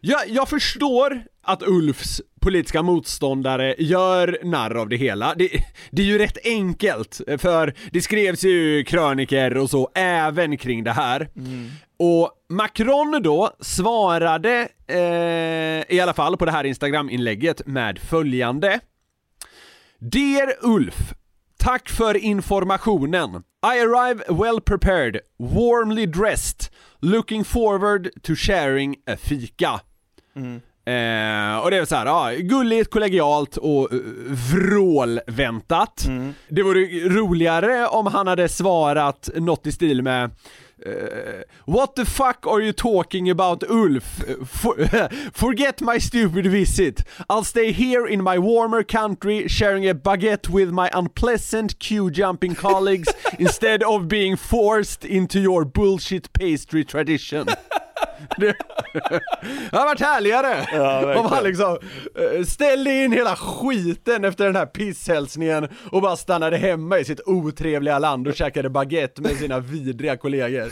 [0.00, 5.34] Jag, förstår att Ulfs politiska motståndare gör narr av det hela.
[5.34, 5.48] Det,
[5.90, 10.92] det är ju rätt enkelt, för det skrevs ju kröniker och så även kring det
[10.92, 11.28] här.
[11.98, 18.80] Och Macron då svarade eh, i alla fall på det här Instagram-inlägget med följande.
[19.98, 21.14] Dear Ulf,
[21.64, 23.42] tack för informationen.
[23.74, 29.80] I arrive well prepared, warmly dressed, looking forward to sharing a fika.
[30.86, 34.00] Eh, och det är så här, ja, gulligt, kollegialt och uh,
[34.52, 36.06] vrålväntat.
[36.48, 40.30] Det vore roligare om han hade svarat något i stil med eh,
[41.64, 44.04] What the fuck are you talking about Ulf?
[44.44, 44.76] For,
[45.32, 47.02] forget my stupid visit.
[47.30, 52.54] I'll stay here in my warmer country sharing a baguette with my unpleasant queue jumping
[52.54, 57.48] colleagues instead of being forced into your bullshit pastry tradition.
[58.38, 58.56] Det,
[59.70, 61.18] det har varit härligare verkligen.
[61.18, 61.78] om han liksom
[62.14, 67.20] eh, ställde in hela skiten efter den här pisshälsningen och bara stannade hemma i sitt
[67.26, 70.70] otrevliga land och käkade baguette med sina vidriga kollegor.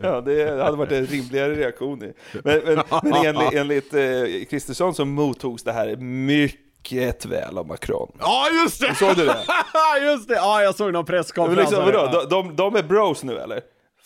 [0.00, 2.02] Ja, det hade varit en rimligare reaktion.
[2.04, 2.12] i.
[2.44, 8.12] Men, men, men enligt, enligt eh, Kristersson så mottogs det här mycket väl av Macron.
[8.20, 8.94] Ja just det!
[8.94, 9.36] Såg du det?
[10.02, 10.34] just det!
[10.34, 11.98] Ja jag såg någon Men presskonferens liksom, av det.
[11.98, 13.60] vadå, de, de, de är bros nu eller?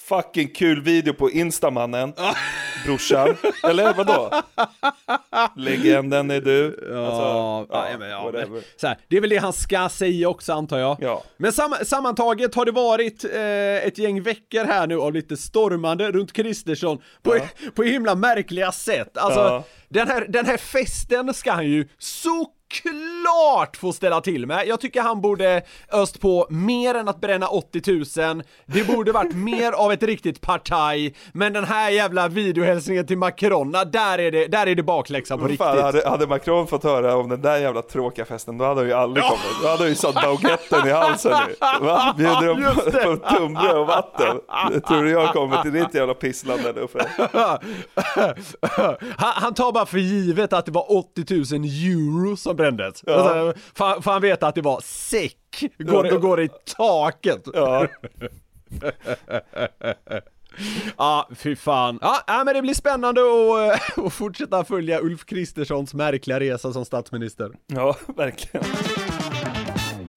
[0.08, 2.12] Fucking kul video på Instamannen.
[2.84, 3.36] Brorsan.
[3.62, 4.30] Eller vadå?
[5.56, 6.66] Legenden är du.
[6.66, 10.28] Alltså, Ja, ja, men, ja, men, så här, det är väl det han ska säga
[10.28, 10.96] också antar jag.
[11.00, 11.22] Ja.
[11.36, 16.10] Men sam sammantaget har det varit eh, ett gäng veckor här nu av lite stormande
[16.12, 17.38] runt Kristersson på,
[17.74, 19.16] på himla märkliga sätt.
[19.18, 19.64] Alltså, Ja.
[19.88, 21.88] den, här, den här festen ska han ju
[23.26, 24.66] såklart få ställa till med.
[24.66, 28.42] Jag tycker han borde öst på mer än att bränna 80 000.
[28.66, 33.72] Det borde varit mer av ett riktigt partaj, men den här jävla videohälsningen till Macron,
[33.72, 35.58] där är det, där är det bakläxa på riktigt.
[35.58, 38.88] Fan, hade, hade Macron fått höra om den där jävla tråkiga festen, då hade han
[38.88, 39.62] ju aldrig kommit.
[39.62, 41.86] Då hade han ju satt baguetten i halsen nu.
[41.86, 42.14] Va?
[42.16, 43.02] Bjuder de på, det.
[43.02, 44.40] på tunnbröd och vatten?
[44.88, 47.06] Tror du jag kommer till ditt jävla pissland där uppe?
[49.16, 53.02] han, han tar bara för givet att det var 80 000 euro som brändes.
[53.06, 53.14] Ja.
[53.14, 56.16] Alltså, för, för han vet att det var säck, går, Ja.
[56.18, 57.42] går i taket.
[57.54, 57.86] Ja.
[60.98, 61.98] Ja, fy fan.
[62.02, 66.72] Ja, ja, men det blir spännande att, eh, att fortsätta följa Ulf Kristerssons märkliga resa
[66.72, 67.50] som statsminister.
[67.66, 68.66] ja, verkligen.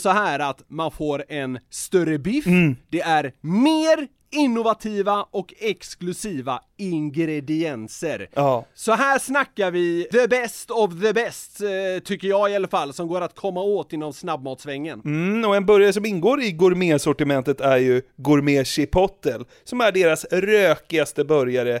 [0.00, 2.44] så här att man får en större biff,
[2.88, 8.28] det är mer innovativa och exklusiva ingredienser.
[8.34, 8.66] Ja.
[8.74, 12.92] Så här snackar vi the best of the best, eh, tycker jag i alla fall,
[12.92, 15.00] som går att komma åt inom snabbmatsvängen.
[15.04, 20.24] Mm, och en burgare som ingår i gourmetsortimentet är ju Gourmet Chipotle, som är deras
[20.24, 21.80] rökigaste burgare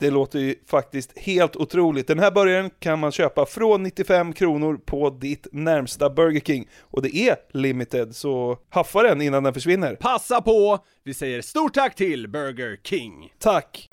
[0.00, 2.06] Det låter ju faktiskt helt otroligt.
[2.06, 6.68] Den här burgaren kan man köpa från 95 kronor på ditt närmsta Burger King.
[6.80, 9.94] Och det är limited, så haffa den innan den försvinner.
[9.94, 10.78] Passa på!
[11.04, 13.32] Vi säger stort tack till Burger King.
[13.38, 13.88] Tack!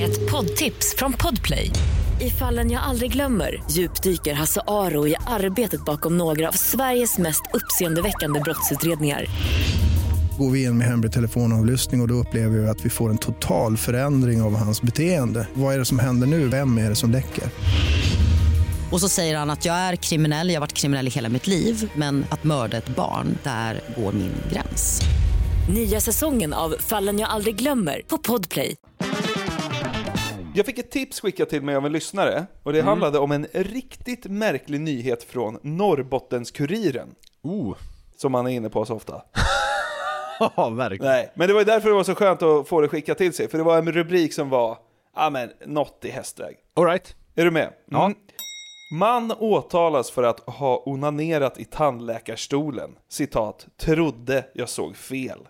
[0.00, 1.70] Ett poddtips från Podplay.
[2.20, 7.42] I fallen jag aldrig glömmer djupdyker Hasse Aro i arbetet bakom några av Sveriges mest
[7.54, 9.26] uppseendeväckande brottsutredningar.
[10.38, 13.18] Går vi in med hemlig telefonavlyssning och, och då upplever vi att vi får en
[13.18, 15.48] total förändring av hans beteende.
[15.54, 16.48] Vad är det som händer nu?
[16.48, 17.44] Vem är det som läcker?
[18.92, 21.46] Och så säger han att jag är kriminell, jag har varit kriminell i hela mitt
[21.46, 25.00] liv men att mörda ett barn, där går min gräns.
[25.74, 28.76] Nya säsongen av Fallen jag aldrig glömmer på Podplay.
[30.54, 33.46] Jag fick ett tips skickat till mig av en lyssnare, och det handlade om en
[33.52, 37.08] riktigt märklig nyhet från Norrbottens-Kuriren.
[37.42, 37.74] Oh.
[38.16, 39.22] Som man är inne på så ofta.
[40.56, 41.12] Ja, verkligen.
[41.12, 43.32] Nej, men det var ju därför det var så skönt att få det skickat till
[43.34, 44.78] sig, för det var en rubrik som var,
[45.16, 46.56] ja men, något i hästväg.
[46.74, 47.14] All right.
[47.34, 47.72] Är du med?
[47.90, 48.04] Ja.
[48.04, 48.18] Mm.
[48.98, 52.90] Man åtalas för att ha onanerat i tandläkarstolen.
[53.08, 55.38] Citat, trodde jag såg fel.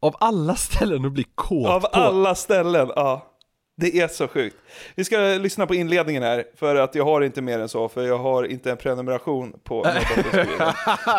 [0.00, 1.86] Av alla ställen att bli kåt Av på.
[1.86, 3.31] alla ställen, ja.
[3.76, 4.56] Det är så sjukt.
[4.94, 8.02] Vi ska lyssna på inledningen här, för att jag har inte mer än så, för
[8.02, 10.72] jag har inte en prenumeration på Norrbottens-Kuriren.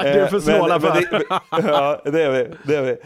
[0.03, 0.89] Du är för Eh, snåla för.
[0.93, 1.25] det,
[1.69, 2.49] Ja, det är vi.
[2.67, 2.97] Det är vi.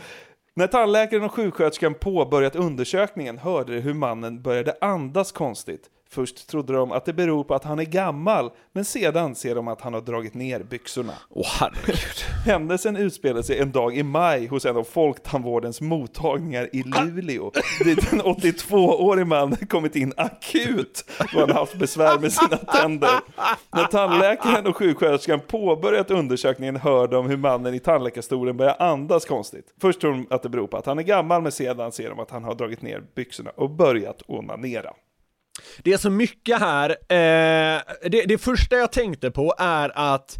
[0.55, 5.81] När tandläkaren och sjuksköterskan påbörjat undersökningen hörde de hur mannen började andas konstigt.
[6.09, 9.67] Först trodde de att det beror på att han är gammal, men sedan ser de
[9.67, 11.13] att han har dragit ner byxorna.
[11.29, 12.17] Åh herregud.
[12.45, 17.51] Händelsen utspelade sig en dag i maj hos en av Folktandvårdens mottagningar i Luleå.
[17.83, 23.09] Dit en 82-årig man kommit in akut då han haft besvär med sina tänder.
[23.71, 29.73] När tandläkaren och sjuksköterskan påbörjat undersökningen hör de hur mannen i tandläkarstolen börjar andas konstigt.
[29.81, 32.19] Först tror de att det beror på att han är gammal, men sedan ser de
[32.19, 34.93] att han har dragit ner byxorna och börjat onanera.
[35.83, 36.89] Det är så mycket här.
[36.89, 40.37] Eh, det, det första jag tänkte på är att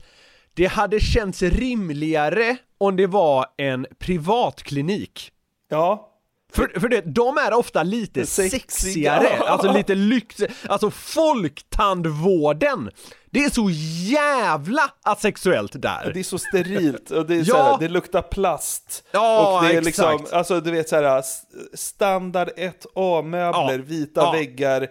[0.53, 5.31] det hade känts rimligare om det var en privatklinik.
[5.69, 6.13] Ja,
[6.53, 8.59] För, för det, de är ofta lite Sexiga.
[8.59, 10.35] sexigare, alltså lite lyx,
[10.69, 12.89] alltså folktandvården.
[13.31, 13.69] Det är så
[14.11, 16.11] jävla asexuellt där.
[16.13, 17.45] Det är så sterilt och det, är Ja.
[17.45, 19.03] så här, det luktar plast.
[19.11, 20.19] Ja, och det är exakt.
[20.21, 21.41] liksom, alltså du vet så här, s-
[21.73, 23.83] standard 1A-möbler, Ja.
[23.85, 24.31] vita Ja.
[24.31, 24.87] väggar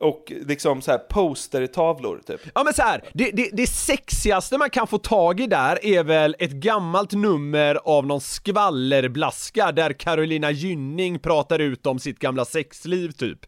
[0.00, 2.40] och liksom så här postertavlor typ.
[2.54, 6.04] Ja men så här, det, det, det sexigaste man kan få tag i där är
[6.04, 12.44] väl ett gammalt nummer av någon skvallerblaska där Carolina Gynning pratar ut om sitt gamla
[12.44, 13.38] sexliv typ.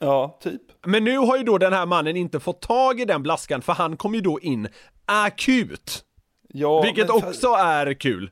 [0.00, 0.62] Ja, typ.
[0.86, 3.72] Men nu har ju då den här mannen inte fått tag i den blaskan för
[3.72, 4.68] han kom ju då in
[5.04, 6.04] akut.
[6.48, 8.30] Ja, Vilket också är kul.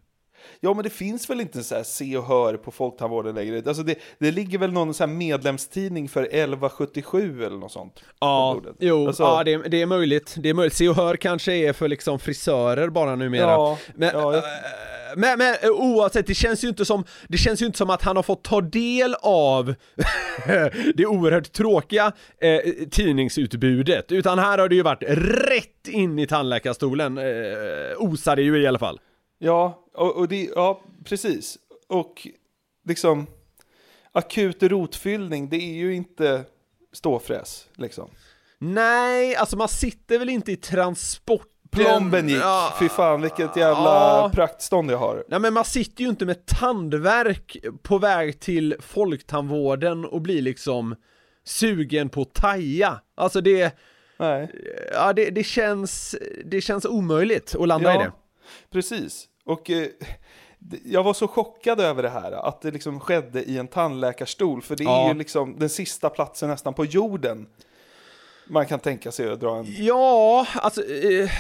[0.61, 3.63] Ja, men det finns väl inte så här se och hör på Folktandvården längre?
[3.67, 8.03] Alltså det, det ligger väl någon så här medlemstidning för 1177 eller något sånt?
[8.21, 10.35] Ja, jo, Alltså- ja det, det är möjligt.
[10.39, 10.75] Det är möjligt.
[10.75, 13.51] Se och hör kanske är för liksom frisörer bara numera.
[13.51, 14.43] Ja, men, ja, jag- eh,
[15.17, 18.03] men, men eh, oavsett, det känns ju inte som, det känns ju inte som att
[18.03, 19.75] han har fått ta del av
[20.95, 22.59] det oerhört tråkiga eh,
[22.91, 27.25] tidningsutbudet, utan här har det ju varit rätt in i tandläkarstolen, eh,
[27.99, 29.01] osar det ju i alla fall.
[29.39, 31.59] Ja, och, och det, ja, precis.
[31.89, 32.27] Och
[32.89, 33.27] liksom,
[34.13, 36.45] akut rotfyllning, det är ju inte
[36.93, 38.11] ståfräs, liksom.
[38.59, 42.75] Nej, alltså man sitter väl inte i transport Plomben gick, Ja.
[42.81, 44.31] fy fan vilket jävla Ja.
[44.35, 45.25] praktstånd jag har.
[45.29, 50.95] Nej men man sitter ju inte med tandvärk på väg till folktandvården och blir liksom
[51.45, 53.01] sugen på taja.
[53.15, 53.77] Alltså det,
[54.19, 54.51] Nej.
[54.93, 58.13] ja det, det känns, det känns omöjligt att landa i det.
[58.73, 59.25] Precis.
[59.45, 59.87] Och eh,
[60.85, 64.77] jag var så chockad över det här, att det liksom skedde i en tandläkarstol, för
[64.77, 65.09] det är Ja.
[65.09, 67.47] ju liksom den sista platsen nästan på jorden
[68.51, 69.67] man kan tänka sig att dra en...
[69.85, 71.31] Ja, alltså eh,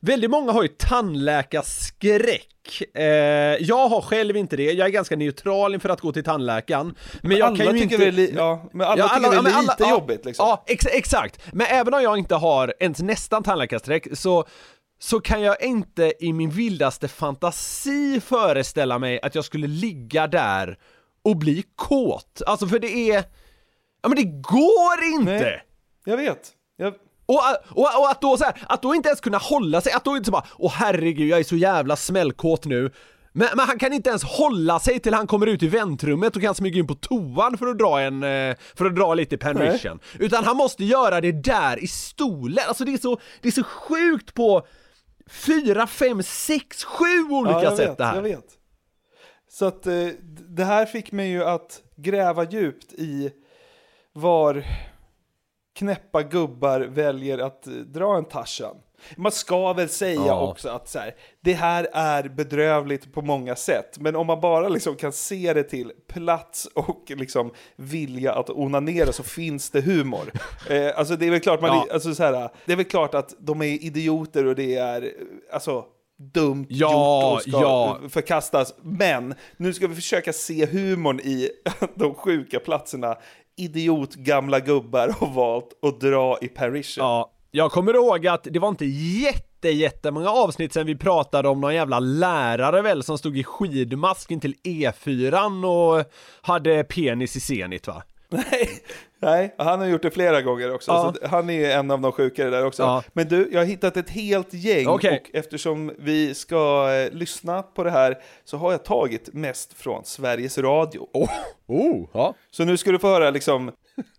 [0.00, 2.48] väldigt många har ju tandläkarskräck.
[2.94, 3.02] Eh,
[3.60, 6.94] jag har själv inte det, jag är ganska neutral inför att gå till tandläkaren.
[7.22, 8.06] Men jag alla kan ju inte...
[8.06, 10.46] är li- ja, men alla tycker det är lite ja, jobbigt liksom.
[10.46, 11.40] Ja, ex exakt.
[11.52, 14.44] Men även om jag inte har ens nästan tandläkarsträck så
[15.02, 20.78] så kan jag inte i min vildaste fantasi föreställa mig att jag skulle ligga där
[21.22, 22.42] och bli kåt.
[22.46, 23.24] Alltså för det är...
[24.02, 25.32] Ja men det går inte!
[25.32, 25.62] Nej.
[26.04, 26.52] Jag vet.
[26.76, 26.94] Jag...
[27.26, 30.04] Och, och, och att då så här, att då inte ens kunna hålla sig, att
[30.04, 32.90] då inte så bara Åh herregud, jag är så jävla smällkåt nu
[33.32, 36.42] men, men han kan inte ens hålla sig till han kommer ut i väntrummet och
[36.42, 40.00] kan smyga in på toan för att dra en, eh, för att dra lite permission.
[40.18, 43.64] Utan han måste göra det där i stolen, alltså det är så, det är så
[43.64, 44.66] sjukt på
[45.26, 48.14] fyra, fem, sex, sju olika ja, sätt vet, det här.
[48.14, 48.58] Jag vet.
[49.48, 50.08] Så att eh,
[50.48, 53.32] det här fick mig ju att gräva djupt i
[54.12, 54.64] var
[55.74, 58.76] knäppa gubbar väljer att eh, dra en Tarzan.
[59.16, 60.48] Man ska väl säga Ja.
[60.50, 64.68] också att så här, det här är bedrövligt på många sätt, men om man bara
[64.68, 70.32] liksom kan se det till plats och liksom vilja att onanera så finns det humor.
[70.70, 71.86] Eh, alltså det är väl klart man, Ja.
[71.92, 75.12] alltså så här, det är väl klart att de är idioter och det är,
[75.52, 75.84] alltså
[76.34, 77.98] dumt Ja, gjort och ska ja.
[78.08, 78.74] förkastas.
[78.82, 81.50] Men nu ska vi försöka se humorn i
[81.94, 83.16] de sjuka platserna.
[83.56, 87.06] Idiot gamla gubbar har valt att dra i Parisian.
[87.06, 91.60] Ja, jag kommer ihåg att det var inte jätte, jättemånga avsnitt sen vi pratade om
[91.60, 96.04] någon jävla lärare väl som stod i skidmasken till E4 och
[96.40, 98.02] hade penis i Zenit va?
[98.28, 98.68] Nej,
[99.18, 100.90] nej, han har gjort det flera gånger också.
[100.90, 101.14] Ja.
[101.20, 102.82] Så han är en av de sjukare där också.
[102.82, 103.02] Ja.
[103.12, 105.22] Men du, jag har hittat ett helt gäng Okej.
[105.22, 110.04] och eftersom vi ska eh, lyssna på det här så har jag tagit mest från
[110.04, 111.08] Sveriges Radio.
[111.12, 111.30] Oh,
[111.66, 112.34] oh ja.
[112.50, 113.72] Så nu ska du få höra liksom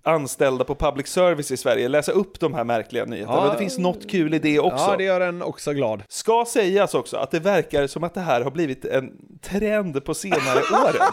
[0.03, 3.45] anställda på public service i Sverige läsa upp de här märkliga nyheterna.
[3.45, 3.51] Ja.
[3.51, 4.85] Det finns något kul i det också.
[4.89, 6.03] Ja, det gör en också glad.
[6.07, 10.13] Ska sägas också att det verkar som att det här har blivit en trend på
[10.13, 11.07] senare åren.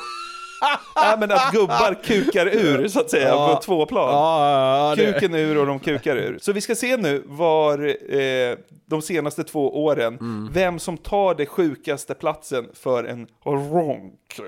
[0.96, 3.54] Nej men att gubbar kukar ur så att säga Ja.
[3.54, 4.08] på två plan.
[4.14, 4.96] Ja, ja.
[5.12, 6.38] Kuken ur och de kukar ur.
[6.42, 7.78] Så vi ska se nu var
[8.14, 8.56] eh,
[8.86, 10.48] de senaste två åren, Mm.
[10.52, 14.40] vem som tar det sjukaste platsen för en ronk.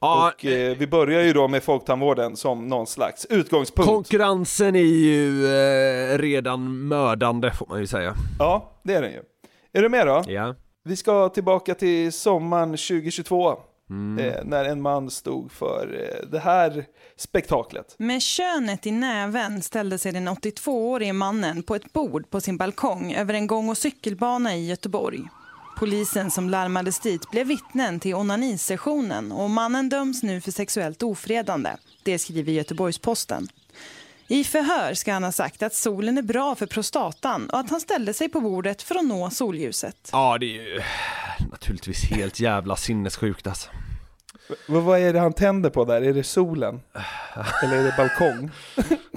[0.00, 3.90] Ja, och eh, vi börjar ju då med folktandvården som någon slags utgångspunkt.
[3.90, 8.14] Konkurrensen är ju eh, redan mördande får man ju säga.
[8.38, 9.22] ja, det är den ju.
[9.72, 10.24] Är du med då?
[10.28, 10.54] Ja.
[10.84, 13.56] Vi ska tillbaka till sommaren 2022.
[13.90, 14.24] Mm.
[14.24, 16.84] Eh, när en man stod för eh, det här
[17.16, 17.94] spektaklet.
[17.98, 23.12] Med könet i näven ställde sig den 82-årige mannen på ett bord på sin balkong
[23.12, 25.20] över en gång och cykelbana i Göteborg.
[25.76, 31.70] Polisen som larmades dit blev vittnen till onanisessionen och mannen döms nu för sexuellt ofredande.
[32.02, 33.48] Det skriver Göteborgs-Posten.
[34.28, 37.80] I förhör ska han ha sagt att solen är bra för prostatan och att han
[37.80, 40.10] ställde sig på bordet för att nå solljuset.
[40.12, 40.82] Ja, det är ju
[41.50, 43.70] naturligtvis helt jävla sinnessjukt alltså.
[44.48, 46.02] V- vad är det han tänder på där?
[46.02, 46.80] Är det solen?
[47.62, 48.50] Eller är det balkong?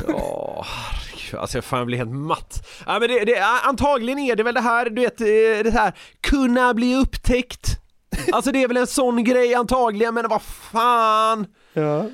[0.07, 2.67] Ja, herregud, alltså jag fan blir helt matt.
[2.85, 5.25] Ja, men det, det, antagligen är det väl det här, du vet, eh,
[5.63, 7.67] det här, kunna bli upptäckt.
[8.31, 11.45] Alltså det är väl en sån grej antagligen, men vad fan.
[11.73, 12.05] Ja.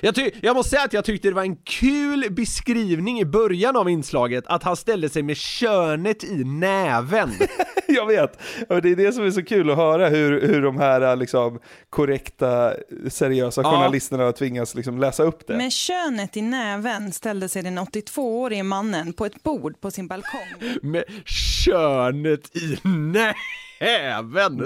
[0.00, 3.76] Jag, ty- jag måste säga att jag tyckte det var en kul beskrivning i början
[3.76, 7.30] av inslaget, att han ställde sig med könet i näven.
[7.88, 8.38] Jag vet,
[8.68, 11.58] det är det som är så kul att höra hur, hur de här liksom,
[11.90, 12.72] korrekta,
[13.08, 13.70] seriösa Ja.
[13.70, 15.56] journalisterna tvingas liksom, läsa upp det.
[15.56, 20.78] Med könet i näven ställde sig den 82-årige mannen på ett bord på sin balkong.
[20.82, 23.34] med könet i näven.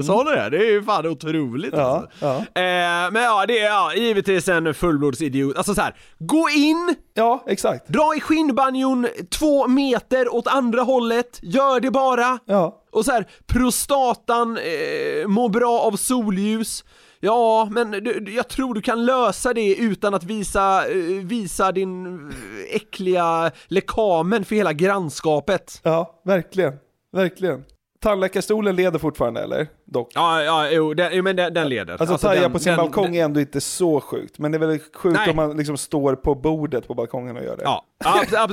[0.02, 0.50] Sa du det?
[0.50, 2.08] Det är ju fan otroligt Ja, alltså.
[2.20, 2.36] ja.
[2.38, 5.56] Eh, men ja, det är ja, givetvis en fullblodsidiot.
[5.56, 7.88] Alltså så här, gå in, ja, exakt.
[7.88, 9.06] dra i skinnbanjon
[9.38, 12.38] två meter åt andra hållet, gör det bara.
[12.46, 12.76] Ja.
[12.92, 16.84] Och så här, prostatan eh, mår bra av solljus.
[17.20, 21.72] Ja, men du, du- jag tror du kan lösa det utan att visa, eh, visa
[21.72, 25.80] din eh, äckliga lekamen för hela grannskapet.
[25.82, 26.72] Ja, verkligen.
[27.12, 27.64] Verkligen.
[28.02, 29.66] Tandläkarstolen leder fortfarande eller?
[29.84, 30.08] Dock.
[30.14, 31.96] Ja, ja, jo, den, jo, men den, den leder.
[32.00, 34.58] Alltså, taja den- på sin den- balkong är ändå inte så sjukt, men det är
[34.66, 35.30] väl sjukt Nej.
[35.30, 37.62] om man liksom står på bordet på balkongen och gör det.
[37.62, 37.84] Ja,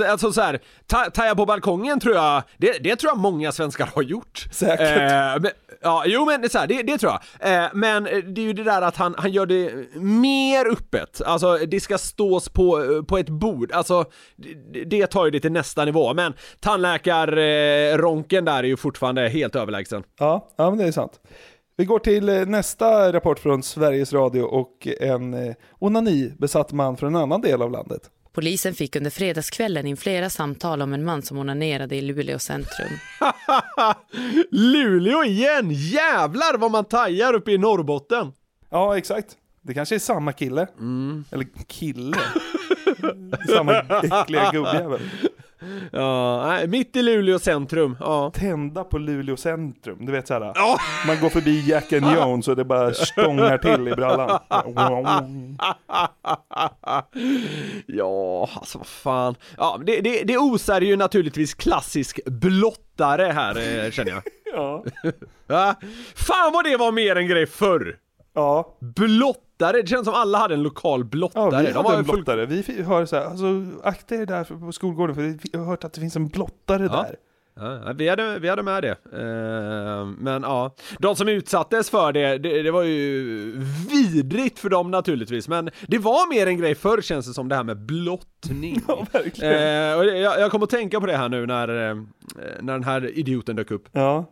[0.08, 3.90] alltså så här, ta, taja på balkongen tror jag, det, det tror jag många svenskar
[3.96, 4.48] har gjort.
[4.52, 4.82] Säkert.
[5.12, 5.52] Eh, men,
[5.82, 7.64] ja, jo men det, så här, det, det tror jag.
[7.64, 9.72] Eh, men eh, det är ju det där att han, han gör det
[10.02, 14.06] mer öppet, alltså det ska stås på, eh, på ett bord, alltså
[14.74, 19.56] det, det tar ju det till nästa nivå, men tandläkarronken där är ju fortfarande helt
[19.56, 20.04] överlägsen.
[20.20, 21.20] Ja, ja men det är sant.
[21.78, 27.22] Vi går till eh, nästa rapport från Sveriges Radio och en onani-besatt man från en
[27.22, 28.02] annan del av landet.
[28.38, 32.90] Polisen fick under fredagskvällen in flera samtal om en man som onanerade i Luleå centrum.
[34.52, 35.72] Luleå igen!
[35.72, 38.34] Jävlar vad man tajar uppe i Norrbotten!
[38.70, 39.38] Ja, exakt.
[39.62, 40.68] Det kanske är samma kille.
[40.80, 41.26] Mm.
[41.32, 42.18] Eller kille.
[43.56, 43.74] samma
[44.04, 45.00] äckliga gubbjävel.
[45.92, 48.32] Ja, mitt i Luleå centrum, ja.
[48.36, 50.06] Tända på Luleå centrum.
[50.06, 50.54] Du vet såhär.
[51.08, 54.40] Man går förbi Jack and Jones och det bara stångar till i brallan.
[57.86, 59.36] Ja, alltså vad fan.
[59.58, 64.24] Ja, det, det, det osar ju naturligtvis klassisk blottare här eh, känner jag.
[64.54, 64.84] Ja.
[66.16, 67.96] Fan vad det var mer en grej förr!
[68.34, 68.78] Ja.
[69.58, 71.44] Blottare, det känns som alla hade en lokal blottare.
[71.54, 72.46] Ja, vi De hade var en full- blottare.
[72.46, 73.46] Vi fi- hör så här, alltså
[73.84, 76.90] akta er där på skolgården för jag har hört att det finns en blottare Ja.
[77.04, 77.16] där.
[77.60, 78.90] Ja, vi, hade, vi hade med det.
[78.92, 83.52] Eh, men ja, de som utsattes för det, det, det var ju
[83.92, 85.48] vidrigt för dem naturligtvis.
[85.48, 88.82] Men det var mer en grej förr känns det som det här med blottning.
[88.88, 89.54] Ja, verkligen.
[89.92, 91.96] Eh, och jag, jag kommer att tänka på det här nu när, eh,
[92.62, 93.90] när den här idioten dök upp.
[93.92, 94.26] Ja.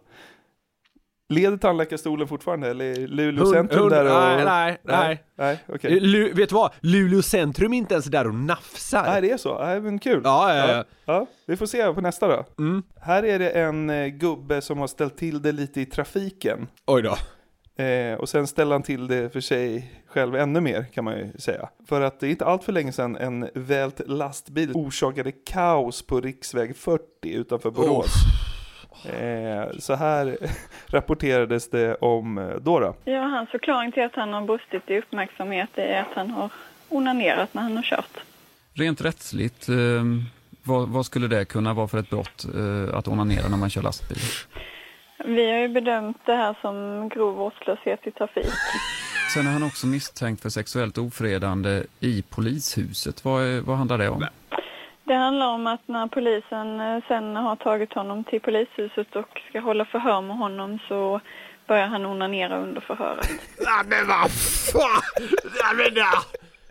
[1.30, 4.46] Leder tandläkarstolen fortfarande eller är Luleå centrum hund- där och...
[4.46, 5.24] nej, nej, nej.
[5.38, 6.00] Nej, okej.
[6.00, 6.72] Lu, vet du vad?
[6.82, 9.04] Luleå centrum är inte ens där och nafsar.
[9.04, 9.60] Nej, det är så.
[9.66, 10.22] Nej, men kul.
[10.24, 10.84] Ja, ja, ja.
[11.06, 11.28] ja.
[11.48, 12.46] Vi får se på nästa då.
[12.60, 12.84] Mm.
[13.02, 16.68] Här är det en eh, gubbe som har ställt till det lite i trafiken.
[16.88, 17.18] Oj då.
[17.84, 21.32] Eh, och sen ställer han till det för sig själv ännu mer kan man ju
[21.40, 21.70] säga.
[21.88, 26.22] För att det är inte allt för länge sedan en vält lastbil orsakade kaos på
[26.22, 28.14] riksväg 40 utanför Borås.
[29.04, 30.38] Eh, så här
[30.88, 32.80] rapporterades det om eh, då.
[32.80, 32.96] då.
[33.06, 36.50] Ja, hans förklaring till att han har brustit i uppmärksamhet är att han har
[36.90, 38.18] onanerat när han har kört.
[38.74, 39.76] Rent rättsligt, eh,
[40.64, 43.82] vad, vad skulle det kunna vara för ett brott eh, att onanera när man kör
[43.82, 44.18] lastbil?
[45.26, 48.54] Vi har ju bedömt det här som grov vårdslöshet i trafik.
[49.34, 53.26] Sen är han också misstänkt för sexuellt ofredande i polishuset.
[53.26, 54.26] Vad, vad handlar det om?
[55.08, 59.60] Det handlar om att när polisen eh, sen har tagit honom till polishuset och ska
[59.60, 61.22] hålla förhör med honom så
[61.68, 63.28] börjar han onanera under förhöret.
[63.60, 65.30] Ja, men vad fan!
[65.60, 66.04] Ja, men.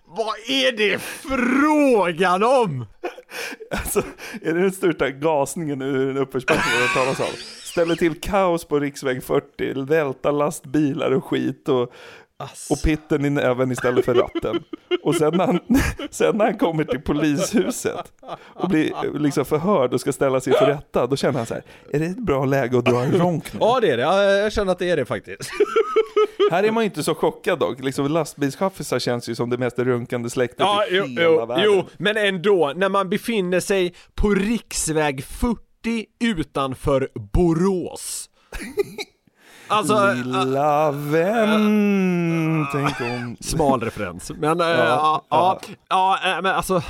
[0.06, 2.86] Vad är det frågan om?
[3.70, 3.98] Alltså,
[4.42, 7.36] är det den största gasningen ur en uppförsbacke har hört talas om?
[7.62, 11.92] Ställer till kaos på riksväg 40, välta lastbilar och skit och,
[12.70, 14.62] och pitten i näven istället för ratten.
[15.02, 15.58] Och sen när, han,
[16.10, 18.12] sen när han kommer till polishuset
[18.54, 21.62] och blir liksom förhörd och ska ställa sig inför rätta, då känner han så här,
[21.92, 23.58] är det ett bra läge att dra en ronk nu?
[23.62, 25.50] Ja det är det, Ja, jag känner att det är det faktiskt.
[26.50, 29.78] Här är man ju inte så chockad dock, liksom lastbilschaffisar känns ju som det mest
[29.78, 31.64] runkande släktet Ja, i jo, hela jo, världen.
[31.64, 35.60] jo, men ändå, när man befinner sig på riksväg 40
[36.24, 38.30] utanför Borås.
[39.68, 43.36] Alltså, Lilla vän, tänk om...
[43.40, 46.82] smal referens, men äh, Ja, ja, ja, ja, äh, men alltså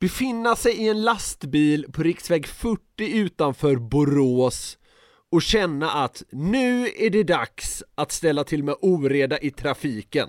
[0.00, 4.78] befinna sig i en lastbil på riksväg 40 utanför Borås
[5.32, 10.28] och känna att nu är det dags att ställa till med oreda i trafiken.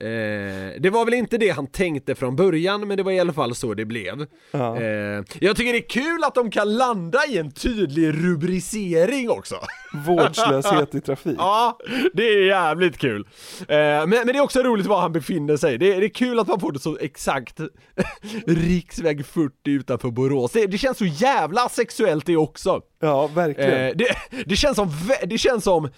[0.00, 3.32] Eh, det var väl inte det han tänkte från början, men det var i alla
[3.32, 4.26] fall så det blev.
[4.50, 4.80] Ja.
[4.80, 9.54] Eh, jag tycker det är kul att de kan landa i en tydlig rubricering också.
[10.06, 11.34] Vårdslöshet i trafik.
[11.38, 11.78] Ja,
[12.14, 13.26] det är jävligt kul.
[13.60, 15.78] Eh, men, men det är också roligt var han befinner sig.
[15.78, 17.60] Det, är- det är kul att man får det så exakt.
[18.46, 20.52] Riksväg 40 utanför Borås.
[20.52, 22.80] Det, det känns så jävla sexuellt det också.
[23.04, 23.86] Ja, verkligen.
[23.86, 24.90] Eh, det, det känns som,
[25.26, 25.90] det känns som eh,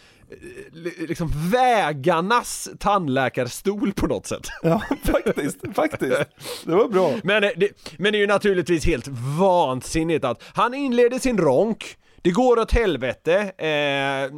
[0.73, 4.49] li- liksom vägarnas tandläkarstol på något sätt.
[4.63, 6.19] Ja, faktiskt, faktiskt.
[6.65, 7.13] Det var bra.
[7.25, 11.97] Men eh, det, men det är ju naturligtvis helt vansinnigt att han inleder sin ronk,
[12.23, 13.69] det går åt helvete, eh,
[14.23, 14.29] eh,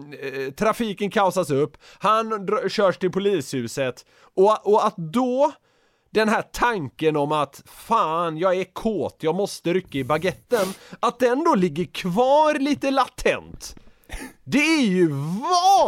[0.59, 4.05] trafiken kaosas upp, han dr- körs till polishuset
[4.35, 5.53] och, och att då
[6.21, 10.67] den här tanken om att fan, jag är kåt, jag måste rycka i baguetten,
[11.01, 13.77] att den då ligger kvar lite latent.
[14.45, 15.09] Det är ju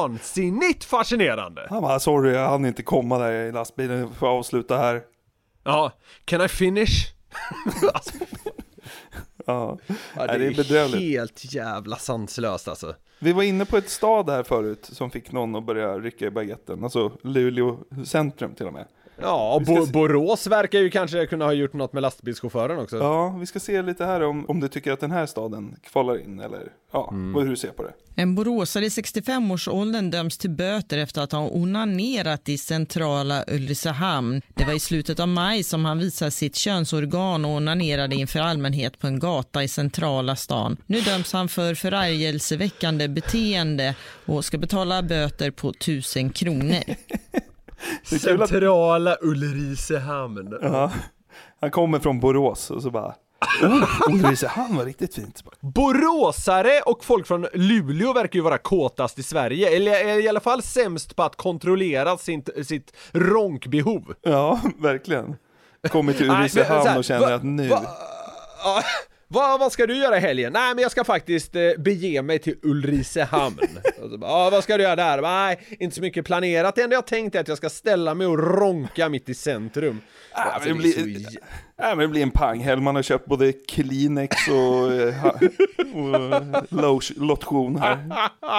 [0.01, 1.67] vansinnigt fascinerande!
[1.71, 5.03] Han bara, sorry jag hann inte komma där i lastbilen, får avsluta här.
[5.65, 5.93] Ja,
[6.25, 7.15] can I finish?
[7.83, 8.01] Ja,
[9.47, 9.79] Ja,
[10.17, 11.01] Nej, det är bedrövligt.
[11.01, 12.95] helt jävla sanslöst alltså.
[13.19, 16.31] Vi var inne på ett stad här förut som fick någon att börja rycka i
[16.31, 18.87] baguetten, alltså Luleå centrum till och med.
[19.23, 22.97] Ja, och Bo- se- Borås verkar ju kanske kunna ha gjort något med lastbilschauffören också.
[22.97, 26.21] Ja, vi ska se lite här om, om du tycker att den här staden kvalar
[26.25, 26.63] in eller
[26.93, 27.93] ja, hur du ser på det.
[28.15, 34.43] En boråsare i 65-årsåldern döms till böter efter att ha onanerat i centrala Ulricehamn.
[34.55, 38.99] Det var i slutet av maj som han visade sitt könsorgan och onanerade inför allmänhet
[38.99, 40.77] på en gata i centrala stan.
[40.87, 43.95] Nu döms han för förargelseväckande beteende
[44.27, 46.83] och ska betala böter på 1000 kronor.
[48.03, 50.59] Centrala Ulricehamn.
[50.63, 50.93] Ja.
[51.61, 53.15] Han kommer från Borås och så bara,
[53.63, 55.43] oh, Ulricehamn var riktigt fint.
[55.61, 60.41] Boråsare och folk från Luleå verkar ju vara kåtast i Sverige, eller är i alla
[60.41, 64.15] fall sämst på att kontrollera sin, sitt ronkbehov.
[64.23, 65.37] Ja, verkligen.
[65.89, 67.87] Kommer till Ulricehamn och känner att nu, va-
[69.29, 70.53] vad, vad ska du göra i helgen?
[70.53, 73.59] Nej men jag ska faktiskt eh, bege mig till Ulricehamn.
[74.21, 75.23] Ja, vad ska du göra där?
[75.23, 76.75] Nej, inte så mycket planerat.
[76.75, 80.01] Det enda jag tänkt är att jag ska ställa mig och ronka mitt i centrum.
[80.33, 80.93] Alltså, det det blir-
[81.31, 81.39] så
[81.79, 82.81] men det blir en panghelg.
[82.81, 85.25] Man har köpt både Kleenex och, eh,
[85.95, 88.09] och lo- lotion här.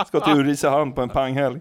[0.06, 1.60] Ska till Ulricehamn på en panghelg.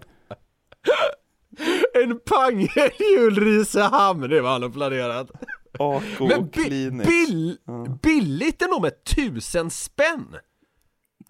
[2.03, 5.27] En panghelg i Ulricehamn, det var han planerat.
[5.79, 7.57] AK Men bi- bill,
[8.01, 10.35] billigt är nog med tusen spänn!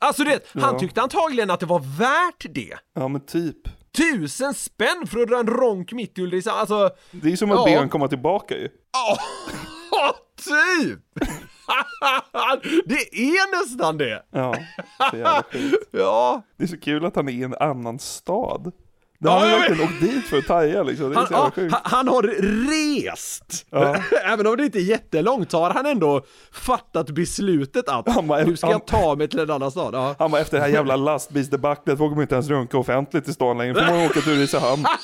[0.01, 0.79] Alltså det, han Ja.
[0.79, 2.73] tyckte antagligen att det var värt det.
[2.95, 3.57] Ja men typ.
[3.97, 6.89] Tusen spänn för att dra en ronk mitt i Ulricehamn, alltså...
[7.11, 7.65] Det är ju som att Ja.
[7.65, 8.69] be honom komma tillbaka ju.
[8.93, 9.17] Ja,
[10.35, 10.99] typ!
[12.85, 14.25] det är nästan det!
[14.31, 14.55] Ja,
[15.13, 15.73] jävla skit.
[15.91, 16.41] Ja.
[16.57, 18.71] Det är så kul att han är i en annan stad.
[19.21, 21.11] Det Ja, har han jag verkligen åkt dit för att taja liksom.
[21.11, 22.23] Är Han, ja, han, han har
[23.03, 23.65] rest!
[23.69, 23.95] Ja.
[24.25, 28.57] Även om det inte är jättelångt har han ändå fattat beslutet att Han bara- nu
[28.57, 29.93] ska han- jag ta mig till en annan stad.
[29.95, 30.15] Ja.
[30.19, 33.57] Han bara efter det här jävla lastbilsdebaclet vågar man inte ens runka offentligt i stan
[33.57, 33.73] längre.
[33.73, 34.85] Får man åka till Ulricehamn.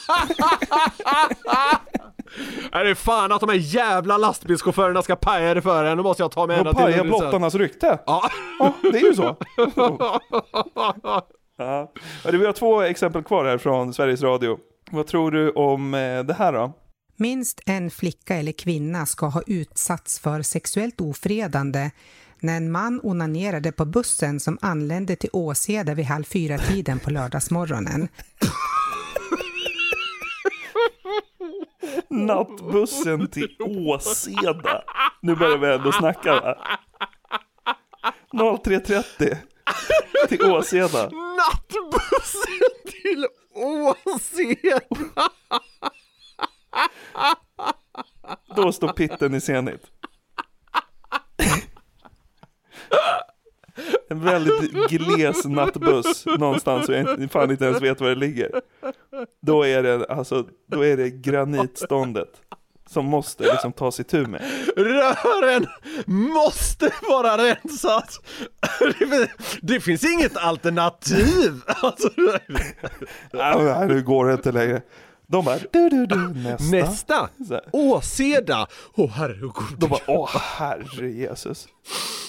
[2.72, 6.24] Är det fan att de här jävla lastbilschaufförerna ska paja det för en, då måste
[6.24, 7.10] jag ta mig ända till paja Ulricehamn.
[7.22, 8.00] blottarnas rykte.
[8.06, 8.30] Ja.
[8.60, 9.36] ja, det är ju så.
[11.58, 11.92] Ja.
[12.32, 14.60] Vi har två exempel kvar här från Sveriges Radio.
[14.92, 16.74] Vad tror du om eh, det här då?
[17.18, 21.92] Minst en flicka eller kvinna ska ha utsatts för sexuellt ofredande
[22.40, 28.08] när en man onanerade på bussen som anlände till Åseda vid halv fyra-tiden på lördagsmorgonen.
[32.10, 34.84] Nattbussen till Åseda.
[35.22, 36.58] Nu börjar vi ändå snacka va?
[38.34, 39.38] 03.30
[40.30, 41.10] till Åseda.
[41.10, 44.82] Nattbussen till Åseda!
[48.56, 49.82] Då står pitten i Zenit.
[54.10, 58.62] En väldigt gles nattbuss någonstans och jag fan inte ens vet var det ligger.
[59.42, 62.42] Då är det, alltså, då är det granitståndet
[62.90, 64.42] som måste liksom tas itu med.
[64.76, 65.68] Rören
[66.06, 68.10] måste vara rensat!
[69.00, 69.30] Det
[69.62, 71.62] det finns inget alternativ!
[71.68, 72.10] Alltså,
[73.32, 74.82] Nej, nu går det inte längre.
[75.28, 76.76] De bara, du, du, du, nästa.
[76.76, 77.30] nästa!
[77.72, 78.68] Åseda!
[78.96, 79.78] Åh herregud.
[79.78, 81.68] De bara, åh herre Jesus.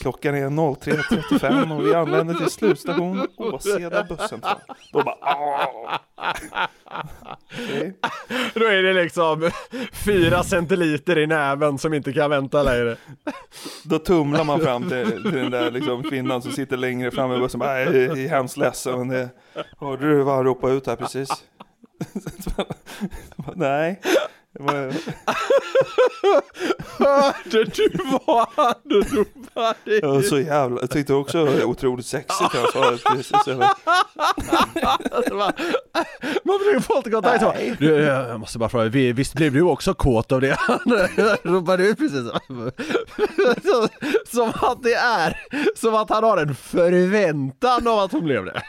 [0.00, 4.56] Klockan är 03.35 och vi anländer till slutstation Åseda busscentral.
[4.92, 5.96] De bara, åh.
[7.52, 7.98] Okej.
[8.54, 9.50] Då är det liksom
[9.92, 12.96] fyra centiliter i näven som inte kan vänta längre.
[13.82, 17.38] Då tumlar man fram till, till den där liksom kvinnan som sitter längre fram i
[17.38, 17.60] bussen.
[17.60, 19.28] Bara, jag är hemskt ledsen
[19.78, 21.28] hörde du vad han ropade ut här precis?
[23.56, 24.00] Nej,
[26.98, 27.88] Hörde du
[28.26, 29.76] vad han ropade?
[30.02, 32.98] Jag var så jävla, jag tyckte också det var otroligt sexigt när jag sa det
[33.16, 33.32] precis.
[33.46, 33.58] Jag
[35.38, 35.52] bara,
[36.44, 37.54] Man blir folk kontakt så.
[37.78, 40.56] Du, jag måste bara fråga, vi- visst blev du också kåt av det?
[40.58, 40.78] Han
[41.42, 42.22] ropade ut precis.
[44.30, 45.36] Som att det är,
[45.76, 48.62] som att han har en förväntan av att hon blev det.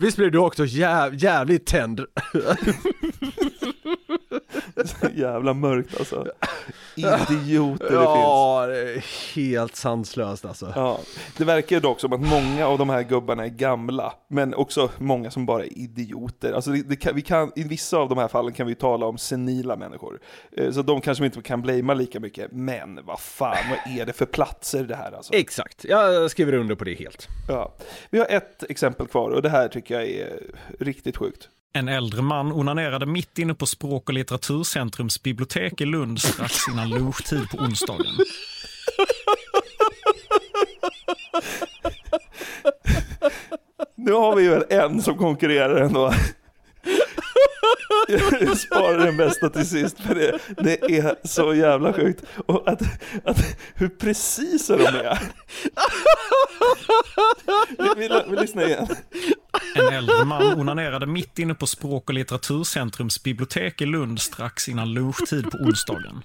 [0.00, 2.00] Visst blev du också jäv, jävligt tänd?
[4.84, 6.26] så jävla mörkt alltså.
[6.96, 9.04] Idioter det Ja, det är
[9.34, 10.72] helt sanslöst alltså.
[10.76, 10.98] Ja,
[11.36, 14.90] det verkar ju dock som att många av de här gubbarna är gamla, men också
[14.98, 16.52] många som bara är idioter.
[16.52, 19.06] Alltså det, det kan, vi kan, I vissa av de här fallen kan vi tala
[19.06, 20.20] om senila människor.
[20.52, 24.12] Eh, Så de kanske inte kan blamea lika mycket, men vad fan, vad är det
[24.12, 25.34] för platser det här alltså?
[25.34, 27.28] Exakt, jag skriver under på det helt.
[27.48, 27.74] Ja.
[28.10, 30.40] Vi har ett exempel kvar och det här tycker jag är
[30.78, 31.48] riktigt sjukt.
[31.72, 36.90] En äldre man onanerade mitt inne på Språk och litteraturcentrums bibliotek i Lund strax innan
[36.90, 38.06] lunchtid på onsdagen.
[43.96, 46.12] Nu har vi ju en som konkurrerar ändå.
[48.08, 52.24] Jag sparar den bästa till sist för det, det är så jävla sjukt.
[52.46, 52.82] Och att,
[53.24, 55.18] att hur precisa de är.
[57.78, 58.86] Vi, vi, vi lyssnar igen.
[59.74, 64.94] En äldre man onanerade mitt inne på Språk och litteraturcentrums bibliotek i Lund strax innan
[64.94, 66.22] lunchtid på onsdagen.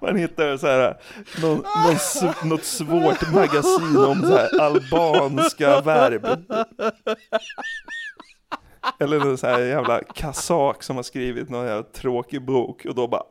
[0.00, 0.96] Man hittar så här,
[1.42, 6.26] någon, någon, något svårt magasin om så här albanska verb.
[9.00, 13.08] Eller någon så här jävla kazak som har skrivit någon jävla tråkig bok och då
[13.08, 13.22] bara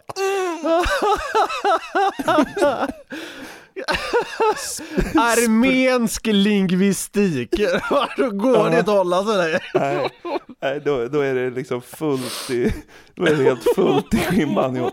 [5.15, 7.49] Armensk lingvistik.
[8.17, 9.63] Då går det inte att hålla sig där.
[9.73, 10.09] Nej,
[10.61, 12.73] nej då, då är det liksom fullt i,
[13.15, 14.91] då är det helt fullt i skinnbanjon.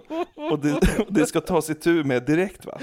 [0.51, 2.79] Och det, det ska tas itu med direkt va?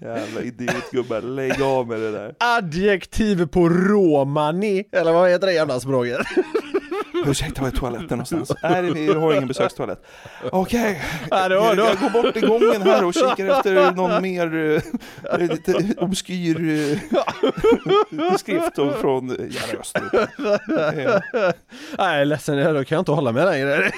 [0.00, 2.34] Jävla idiotgubbar, lägg av med det där.
[2.38, 6.26] Adjektiv på romani, eller vad heter det jävla språket?
[7.26, 8.52] Ursäkta, var är toaletten någonstans?
[8.62, 10.02] Nej, vi har ingen besökstoalett.
[10.52, 14.54] Okej, då- jag, jag går bort i gången här och kikar efter någon mer
[15.32, 16.92] eh, lite obskyr
[18.22, 20.14] eh, skrift från eh, Österut.
[20.14, 20.26] Eh,
[20.68, 21.20] Nej,
[21.98, 23.90] jag är ledsen, då kan jag inte hålla med längre.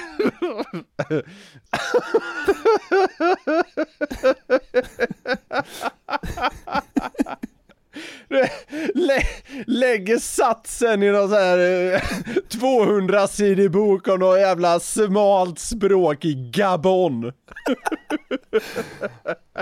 [9.66, 12.00] Lä lägger satsen i någon så här eh,
[12.50, 17.32] 200-sidig bok om något jävla smalt språk i Gabon.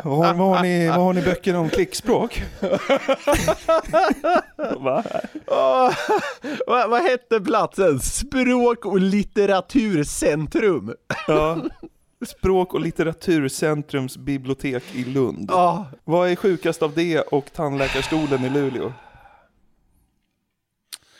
[0.05, 2.43] Vad har, vad, har ni, vad har ni böcker om klickspråk?
[4.79, 5.05] Va?
[5.47, 5.91] Åh,
[6.67, 8.01] vad, vad hette platsen?
[8.01, 10.95] Språk och litteraturcentrum.
[11.27, 11.59] Ja.
[12.27, 15.51] Språk och litteraturcentrums bibliotek i Lund.
[15.53, 15.87] Ja.
[16.05, 18.93] Vad är sjukast av det och tandläkarstolen i Luleå?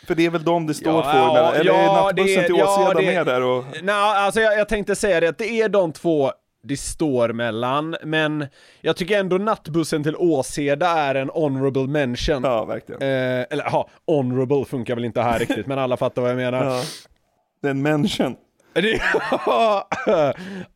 [0.07, 1.17] För det är väl de det står Ja, för?
[1.17, 3.41] ja, eller är ja, nattbussen det är- till ja, Åseda det- med där?
[3.43, 3.65] Och...
[3.83, 6.31] Nej, alltså jag, jag tänkte säga det att det är de två
[6.67, 8.47] det står mellan, men
[8.81, 12.43] jag tycker ändå nattbussen till Åseda är en honorable mention.
[12.43, 13.01] Ja, verkligen.
[13.01, 16.65] Eh, eller ja, honorable funkar väl inte här riktigt, men alla fattar vad jag menar.
[16.75, 16.81] Ja.
[17.61, 18.35] Det är en mention.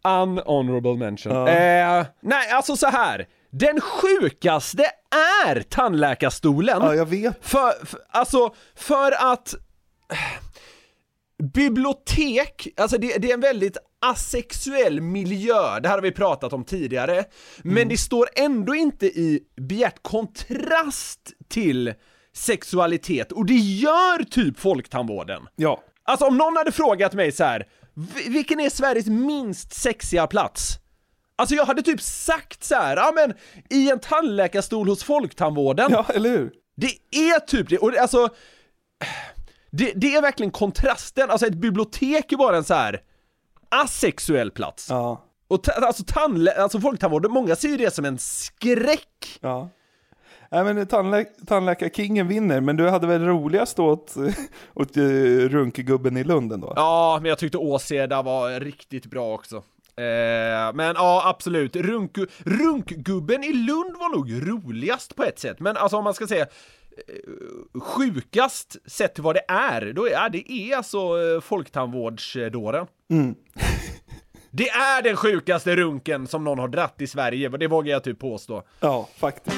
[0.03, 1.33] Unhonorable mention.
[1.35, 1.47] Ja.
[1.49, 3.25] Eh, nej, alltså så här.
[3.51, 4.83] Den sjukaste
[5.45, 6.77] är tandläkarstolen.
[6.81, 7.37] Ja, jag vet.
[7.41, 9.55] För, för, alltså, för att
[11.53, 16.63] bibliotek, alltså det, det är en väldigt asexuell miljö, det här har vi pratat om
[16.63, 17.23] tidigare,
[17.63, 21.19] men det står ändå inte i bjärt kontrast
[21.49, 21.93] till
[22.35, 25.41] sexualitet och det gör typ folktandvården.
[25.55, 25.83] Ja.
[26.03, 30.79] Alltså om någon hade frågat mig så här, "Vi- vilken är Sveriges minst sexiga plats?
[31.39, 33.33] Alltså jag hade typ sagt så här, ja men
[33.69, 35.91] i en tandläkarstol hos folktandvården.
[35.91, 36.51] Ja, eller hur?
[36.75, 38.29] Det är typ det, och det, alltså
[39.71, 43.01] det, det är verkligen kontrasten, alltså ett bibliotek är bara en så här
[43.69, 44.87] asexuell plats.
[44.89, 45.25] Ja.
[45.47, 49.39] Och ta, alltså, tandlä, alltså folktandvården, många ser ju det som en skräck.
[49.41, 49.69] Ja.
[50.51, 54.15] Nej men tandlä tandläkarkingen vinner, men du hade väl roligast åt,
[54.73, 56.73] åt uh, runkegubben i Lund ändå?
[56.75, 59.63] Ja, men jag tyckte Åseda var riktigt bra också.
[59.99, 61.75] Eh, men ja, absolut.
[61.75, 65.59] Runk, runkgubben i Lund var nog roligast på ett sätt.
[65.59, 70.11] Men alltså om man ska säga eh, sjukast sett till vad det är, då är
[70.11, 72.87] ja, det är alltså eh, folktandvårdsdåren.
[73.11, 73.35] Mm.
[74.51, 78.19] Det är den sjukaste runken som någon har dratt i Sverige, det vågar jag typ
[78.19, 78.63] påstå.
[78.79, 79.57] Ja, faktiskt.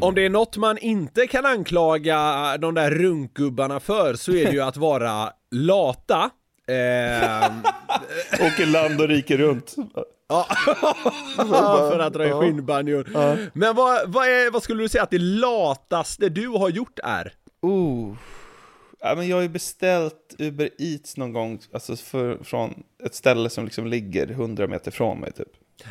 [0.00, 4.52] Om det är något man inte kan anklaga de där runkgubbarna för så är det
[4.52, 6.30] ju att vara lata.
[6.68, 7.52] Ehm,
[8.32, 9.76] Åker land och rike runt.
[10.28, 10.46] Ja,
[11.90, 12.40] för att dra i Ja.
[12.40, 13.10] skinnbanjor.
[13.14, 13.36] Ja.
[13.52, 17.32] Men vad, vad, är, vad skulle du säga att det lataste du har gjort är?
[17.62, 18.14] Oh.
[19.00, 23.50] Ja, men jag har ju beställt Uber Eats någon gång, alltså för, från ett ställe
[23.50, 25.48] som liksom ligger 100 meter från mig typ.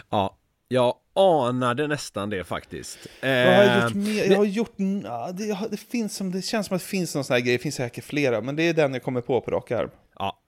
[0.10, 0.36] Ja,
[0.72, 2.98] jag anade nästan det faktiskt.
[3.22, 4.26] Har jag Ehm, gjort mer?
[4.32, 4.78] Jag har gjort,
[5.34, 7.64] det, det, finns som, det känns som att det finns någon sån här grej, det
[7.64, 9.90] finns säkert flera, men det är den jag kommer på på rak arm.
[10.20, 10.40] Ja.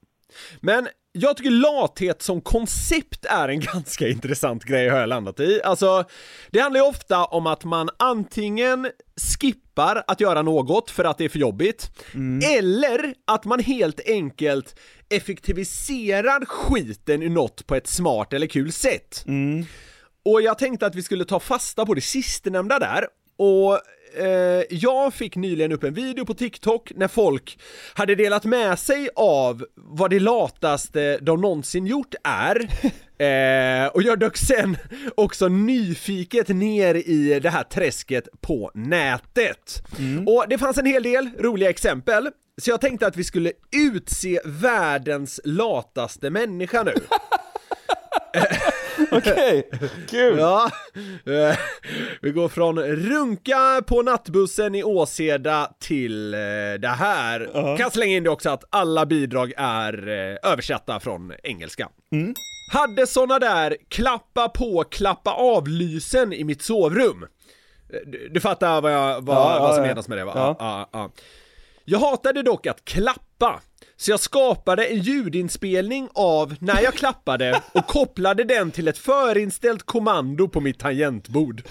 [0.60, 5.62] Men jag tycker lathet som koncept är en ganska intressant grej har jag landat i.
[5.64, 6.04] Alltså,
[6.52, 8.90] det handlar ju ofta om att man antingen
[9.40, 11.92] skippar att göra något för att det är för jobbigt,
[12.58, 19.24] eller att man helt enkelt effektiviserar skiten i något på ett smart eller kul sätt.
[20.26, 23.08] Och jag tänkte att vi skulle ta fasta på det sistnämnda där,
[23.38, 23.80] och
[24.24, 27.60] eh, jag fick nyligen upp en video på TikTok när folk
[27.94, 32.70] hade delat med sig av vad det lataste de någonsin gjort är.
[33.22, 34.78] Eh, och jag dök sen
[35.16, 39.84] också nyfiket ner i det här träsket på nätet.
[40.28, 42.30] Och det fanns en hel del roliga exempel,
[42.62, 46.94] så jag tänkte att vi skulle utse världens lataste människa nu.
[49.18, 49.70] Okej,
[50.10, 50.40] kul!
[50.40, 50.72] Ja,
[51.26, 51.58] eh,
[52.22, 56.40] vi går från runka på nattbussen i Åseda till eh,
[56.80, 57.78] det här.
[57.78, 61.90] Kan slänga in det också att alla bidrag är eh, översatta från engelska.
[62.72, 67.26] Hade såna där klappa på, klappa av-lysen i mitt sovrum.
[68.06, 69.90] Du, du fattar vad, jag, vad, Ja, vad som ja.
[69.90, 70.56] menas med det va?
[70.92, 71.12] Ja.
[71.86, 73.62] Jag hatade dock att klappa,
[74.02, 79.84] så jag skapade en ljudinspelning av när jag klappade och kopplade den till ett förinställt
[79.84, 81.62] kommando på mitt tangentbord.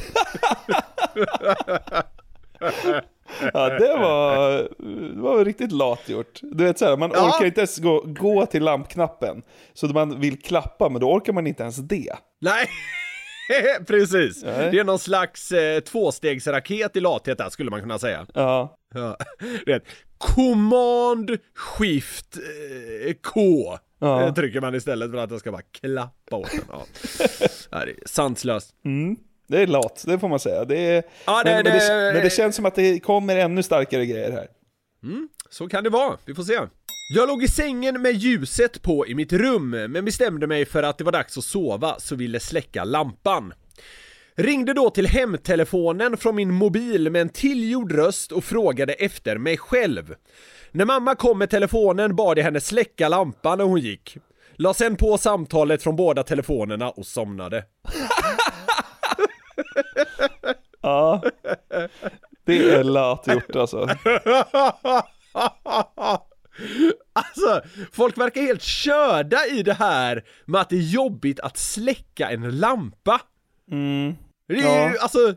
[3.52, 4.50] Ja, det var,
[5.14, 6.38] det var riktigt lat gjort.
[6.42, 7.28] Du vet såhär, man Ja.
[7.28, 9.42] orkar inte ens gå, gå till lampknappen.
[9.74, 12.12] Så man vill klappa, men då orkar man inte ens det.
[12.40, 12.68] Nej,
[13.86, 14.42] precis.
[14.44, 14.70] Nej.
[14.70, 18.26] Det är någon slags eh, tvåstegsraket i lathet där skulle man kunna säga.
[18.34, 18.76] Ja.
[18.94, 19.16] Ja.
[19.66, 19.82] Rätt.
[20.18, 23.40] Command Shift eh, K
[23.98, 24.22] Ja.
[24.26, 26.60] eh, trycker man istället för att jag ska bara klappa åt den.
[27.70, 27.84] Ja.
[27.84, 28.74] Det är sanslöst.
[28.84, 29.16] Mm.
[29.46, 30.64] Det är lat, det får man säga.
[30.64, 33.36] Det är, Ja, det- men, men, det, det- men det känns som att det kommer
[33.36, 34.48] ännu starkare grejer här.
[35.02, 36.60] Mm, så kan det vara, vi får se.
[37.12, 40.98] Jag låg i sängen med ljuset på i mitt rum, men bestämde mig för att
[40.98, 43.52] det var dags att sova så ville släcka lampan.
[44.34, 49.58] Ringde då till hemtelefonen från min mobil med en tillgjord röst och frågade efter mig
[49.58, 50.14] själv.
[50.70, 54.16] När mamma kom med telefonen bad jag henne släcka lampan när hon gick.
[54.56, 57.64] La sen på samtalet från båda telefonerna och somnade.
[60.82, 61.22] Ja.
[62.44, 63.88] Det är lat gjort alltså.
[67.12, 72.30] Alltså, folk verkar helt körda i det här med att det är jobbigt att släcka
[72.30, 73.20] en lampa.
[73.70, 74.14] Mm.
[74.48, 74.94] Det är ju Ja.
[75.00, 75.34] alltså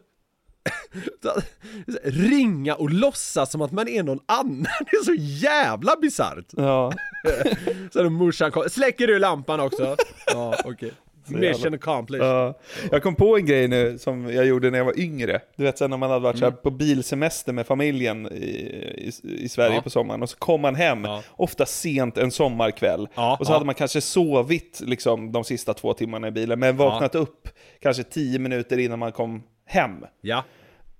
[2.03, 6.45] Ringa och låtsas som att man är någon annan, det är så jävla bisarrt!
[6.51, 6.93] Ja.
[7.93, 9.95] När morsan kom, släcker du lampan också?
[10.27, 10.91] Ja, okej.
[10.91, 12.27] Så Mission accomplished.
[12.27, 12.53] Ja.
[12.91, 15.41] Jag kom på en grej nu som jag gjorde när jag var yngre.
[15.55, 19.11] Du vet sen när man hade varit så här på bilsemester med familjen i, i,
[19.43, 19.75] i Sverige Mm.
[19.75, 19.81] Ja.
[19.81, 23.07] på sommaren och så kom man hem, ofta sent en sommarkväll.
[23.15, 23.55] Ja, och så ja.
[23.55, 27.49] hade man kanske sovit liksom, de sista två timmarna i bilen, men vaknat upp
[27.81, 30.05] kanske tio minuter innan man kom hem.
[30.21, 30.43] Ja.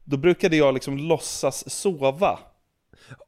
[0.04, 2.40] Då brukade jag liksom låtsas sova.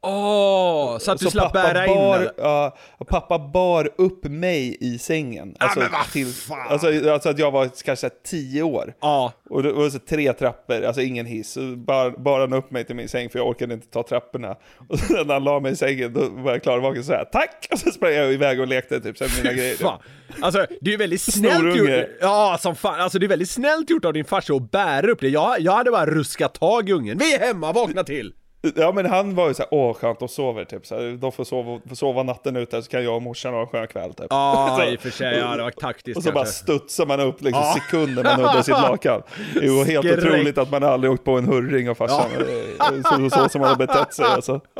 [0.02, 2.32] Åh, så att du slapp pappa bära in bar, eller?
[2.36, 2.76] ja,
[3.08, 5.56] pappa bar upp mig i sängen.
[5.58, 6.68] Alltså, men vad till, fan.
[6.68, 8.94] alltså, alltså att jag var kanske tio år.
[9.00, 9.32] Ja.
[9.50, 11.52] Och det var så tre trappor, alltså ingen hiss.
[11.52, 14.56] Så bara, bara han upp mig till min säng för jag orkade inte ta trapporna.
[14.88, 17.12] Och sen när han la mig i sängen då var jag klar och vaken så
[17.12, 17.68] här, tack!
[17.72, 19.76] Och så sprang jag iväg och lekte typ sen mina grejer.
[19.76, 19.98] Fan.
[20.40, 21.90] Alltså det är väldigt snällt gjort.
[22.20, 23.00] Ja, som fan.
[23.00, 25.28] Alltså det är väldigt snällt gjort av din farsa att bära upp det.
[25.28, 27.18] Jag, jag hade bara ruskat tag i ungen.
[27.18, 28.32] Vi är hemma, vakna till!
[28.76, 30.86] Ja men han var ju såhär, åh skönt, de sover typ.
[30.86, 33.60] Så här, de får sova, får sova natten ute så kan jag och morsan ha
[33.60, 34.26] en skön kväll typ.
[34.30, 36.62] Ja, i och för sig, ja, det var taktiskt Och så bara kanske.
[36.62, 37.74] studsar man upp liksom Ja.
[37.74, 39.22] sekunder man nuddar sitt lakan.
[39.54, 40.18] Det ju helt Skräck.
[40.18, 42.30] otroligt att man aldrig åkt på en hurring av farsan.
[42.78, 42.84] Ja.
[42.86, 44.60] Är Så, så som man har betett sig alltså.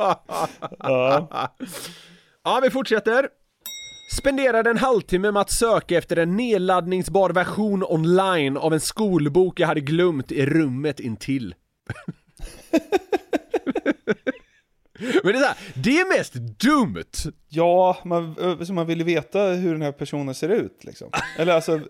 [0.78, 1.28] Ja.
[2.44, 3.28] Ja, vi fortsätter.
[4.16, 9.66] Spenderade en halvtimme med att söka efter en nedladdningsbar version online av en skolbok jag
[9.66, 11.54] hade glömt i rummet intill.
[14.98, 17.04] Men det är så här, det är mest dumt!
[17.48, 18.36] Ja, man,
[18.66, 21.10] så man vill ju veta hur den här personen ser ut liksom.
[21.38, 21.80] Eller alltså,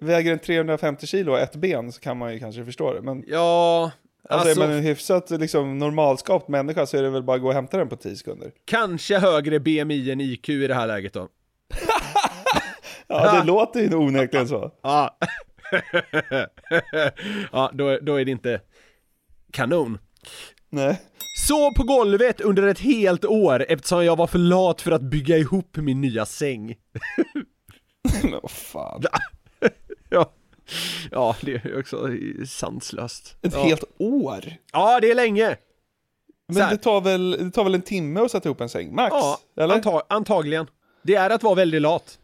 [0.00, 3.02] väger den 350 kilo och ett ben så kan man ju kanske förstå det.
[3.02, 3.90] Men Ja,
[4.28, 7.42] alltså, alltså- är man en hyfsat liksom, normalskapt människa så är det väl bara att
[7.42, 8.52] gå och hämta den på 10 sekunder.
[8.64, 11.28] Kanske högre BMI än IQ i det här läget då.
[13.06, 14.72] Ja, det låter ju onekligen så.
[14.82, 15.18] Ja.
[17.52, 18.60] ja, då, då är det inte
[19.52, 19.98] kanon.
[20.74, 21.00] Nej.
[21.36, 25.38] Så på golvet under ett helt år eftersom jag var för lat för att bygga
[25.38, 26.76] ihop min nya säng.
[28.22, 29.02] Men vad fan.
[30.08, 30.32] ja.
[31.10, 32.08] ja, det är också
[32.46, 33.36] sanslöst.
[33.42, 33.64] Ett ja.
[33.64, 34.44] helt år?
[34.72, 35.56] Ja, det är länge.
[36.46, 39.12] Men det tar, väl, det tar väl en timme att sätta ihop en säng, max?
[39.12, 39.74] Ja, eller?
[39.74, 40.66] anta- antagligen.
[41.02, 42.18] Det är att vara väldigt lat.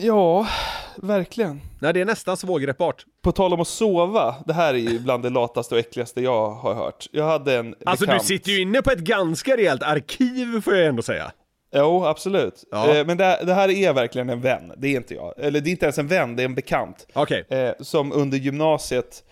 [0.00, 0.48] Ja,
[0.96, 1.60] verkligen.
[1.80, 3.06] Nej, det är nästan svårgreppbart.
[3.24, 6.50] På tal om att sova, det här är ju bland det lataste och äckligaste jag
[6.50, 7.06] har hört.
[7.12, 8.22] Jag hade en Alltså bekant...
[8.22, 11.32] du sitter ju inne på ett ganska rejält arkiv får jag ändå säga.
[11.76, 12.64] Jo, absolut.
[12.70, 12.94] Ja.
[12.94, 15.34] Eh, men det, det här är verkligen en vän, det är inte jag.
[15.38, 17.06] Eller det är inte ens en vän, det är en bekant.
[17.12, 17.44] Okej.
[17.48, 19.24] Eh, som under gymnasiet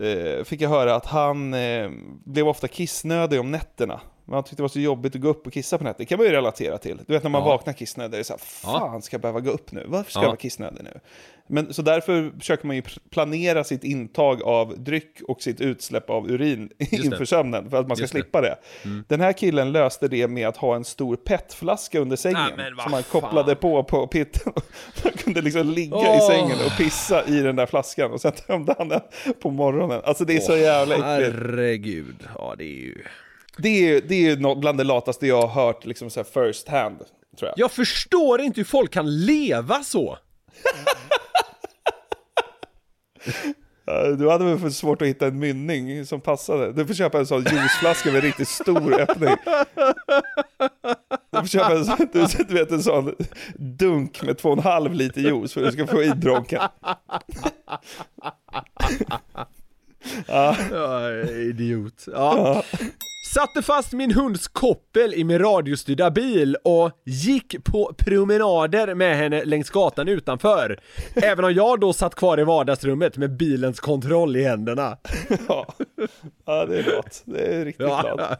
[0.00, 1.90] eh, fick jag höra att han eh,
[2.24, 4.00] blev ofta kissnödig om nätterna.
[4.30, 5.98] Man tyckte det var så jobbigt att gå upp och kissa på nätet.
[5.98, 7.00] Det kan man ju relatera till.
[7.06, 7.48] Du vet när man Ja.
[7.48, 9.84] vaknar kissnödig, det är så här, fan ska jag behöva gå upp nu?
[9.88, 10.24] Varför ska Ja.
[10.24, 11.00] jag vara kissnödig nu?
[11.50, 16.30] Men, så därför försöker man ju planera sitt intag av dryck och sitt utsläpp av
[16.30, 16.92] urin det.
[16.92, 18.20] inför sömnen, för att man ska Just det.
[18.20, 18.58] slippa det.
[18.84, 19.04] Mm.
[19.08, 22.78] Den här killen löste det med att ha en stor petflaska under sängen, Nej, som
[22.92, 23.20] han fan.
[23.20, 24.52] kopplade på på pitten.
[25.02, 26.28] Han kunde liksom ligga i Åh.
[26.28, 29.00] sängen och pissa i den där flaskan och sen tömde han den
[29.42, 30.00] på morgonen.
[30.04, 31.06] Alltså det är så Åh, jävla äckligt.
[31.38, 33.04] Herregud, ja det är ju...
[33.58, 36.98] Det är det är något bland det lataste jag har hört liksom så first hand,
[37.38, 37.54] tror jag.
[37.56, 40.18] Jag förstår inte hur folk kan leva så.
[43.86, 46.72] Ja, Du hade väl för svårt att hitta en mynning som passade.
[46.72, 49.36] Du får köpa en sån juiceflaska med riktigt stor öppning.
[51.30, 52.08] Du får köpa en sån,
[52.48, 53.14] du, vet en sån
[53.54, 56.60] dunk med två och en halv liter juice för att du ska få i dronken.
[60.26, 60.56] Ja.
[60.70, 62.04] Ja, idiot.
[62.06, 62.62] Ja.
[63.34, 69.44] Satte fast min hunds koppel i min radiostyrda bil och gick på promenader med henne
[69.44, 70.80] längs gatan utanför.
[71.14, 74.98] Även om jag då satt kvar i vardagsrummet med bilens kontroll i händerna.
[75.48, 75.66] Ja,
[76.46, 77.22] ja det är lat.
[77.24, 78.36] Det är riktigt Ja.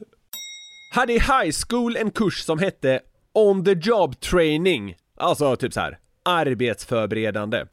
[0.95, 3.01] Hade i high school en kurs som hette
[3.33, 4.97] On the job training.
[5.17, 7.65] Alltså typ så här arbetsförberedande.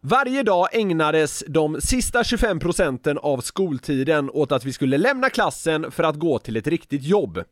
[0.00, 5.90] Varje dag ägnades de sista 25 procenten av skoltiden åt att vi skulle lämna klassen
[5.90, 7.42] för att gå till ett riktigt jobb.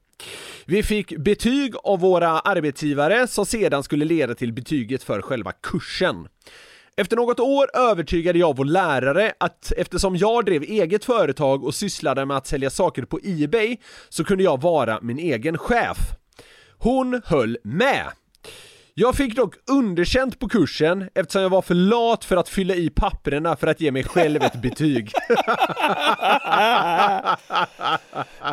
[0.66, 6.28] Vi fick betyg av våra arbetsgivare som sedan skulle leda till betyget för själva kursen.
[6.96, 12.26] Efter något år övertygade jag vår lärare att eftersom jag drev eget företag och sysslade
[12.26, 13.76] med att sälja saker på Ebay
[14.08, 15.98] så kunde jag vara min egen chef.
[16.78, 18.06] Hon höll med.
[18.98, 22.90] Jag fick dock underkänt på kursen eftersom jag var för lat för att fylla i
[22.90, 25.12] papperna för att ge mig själv ett betyg.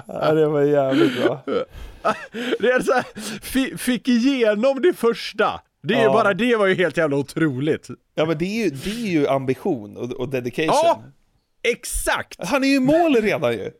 [0.07, 1.43] Ja, det var jävligt bra.
[2.59, 3.05] Det är så här,
[3.41, 5.61] fi- fick igenom det första.
[5.83, 6.13] Det är Ja.
[6.13, 7.87] bara det var ju helt jävla otroligt.
[8.15, 10.67] Ja men det är ju, det är ju ambition och, och dedication.
[10.83, 11.03] Ja,
[11.63, 12.45] exakt!
[12.47, 13.71] Han är ju i mål redan ju.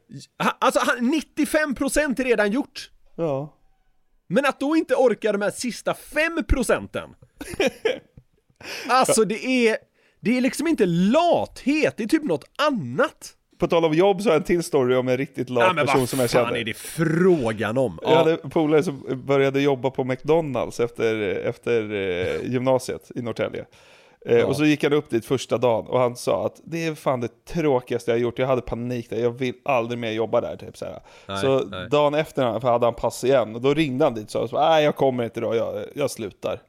[0.60, 2.90] Alltså han, 95% är redan gjort.
[3.16, 3.54] Ja.
[4.34, 7.10] Men att då inte orka de här sista 5 procenten.
[8.88, 9.78] Alltså det är,
[10.20, 13.34] det är liksom inte lathet, det är typ något annat.
[13.60, 15.74] På tal om jobb så har jag en till story om en riktigt lat Ja,
[15.74, 16.56] men person vad som jag känner.
[16.58, 18.00] är det frågan om?
[18.02, 23.66] Jag hade polare som började jobba på McDonalds efter, efter eh, gymnasiet i Norrtälje.
[24.26, 24.46] Eh, Ja.
[24.46, 27.22] Och så gick han upp dit första dagen och han sa att det är fan
[27.22, 30.56] det tråkigaste jag gjort, jag hade panik där, jag vill aldrig mer jobba där.
[30.56, 30.86] Typ, så.
[31.28, 31.90] Nej, så nej.
[31.90, 34.96] dagen efter hade han pass igen och då ringde han dit och sa nej jag
[34.96, 36.62] kommer inte idag, jag, jag slutar.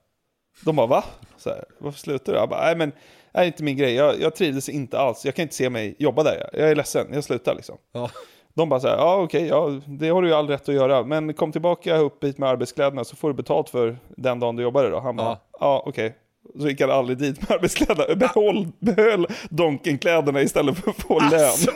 [0.64, 1.05] De bara va?
[1.36, 2.38] Så här, Varför slutar du?
[2.38, 2.92] Jag bara, nej men
[3.32, 5.94] det är inte min grej, jag, jag trivdes inte alls, jag kan inte se mig
[5.98, 7.78] jobba där, jag är ledsen, jag slutar liksom.
[7.92, 8.11] Ja.
[8.57, 11.02] De bara så här, ja okej, ja, det har du ju all rätt att göra,
[11.02, 14.62] men kom tillbaka upp hit med arbetskläderna så får du betalt för den dagen du
[14.62, 15.00] jobbade då.
[15.00, 15.40] Han bara, Ja.
[15.61, 16.16] ja, okej.
[16.61, 21.45] Så gick han aldrig dit med arbetskläderna, behöll, behöll Donken-kläderna istället för att få lön.
[21.45, 21.70] Alltså,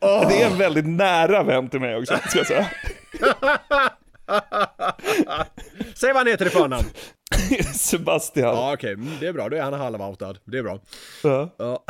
[0.28, 2.66] Det är en väldigt nära vän till mig också, ska jag säga.
[5.94, 6.84] Säg vad han heter i förnamn.
[7.74, 8.54] Sebastian.
[8.56, 9.48] Ja okej, mm, det är bra.
[9.48, 10.34] Då är han halvoutad.
[10.44, 10.80] Det är bra.
[11.22, 11.54] Ja.
[11.58, 11.84] Ja.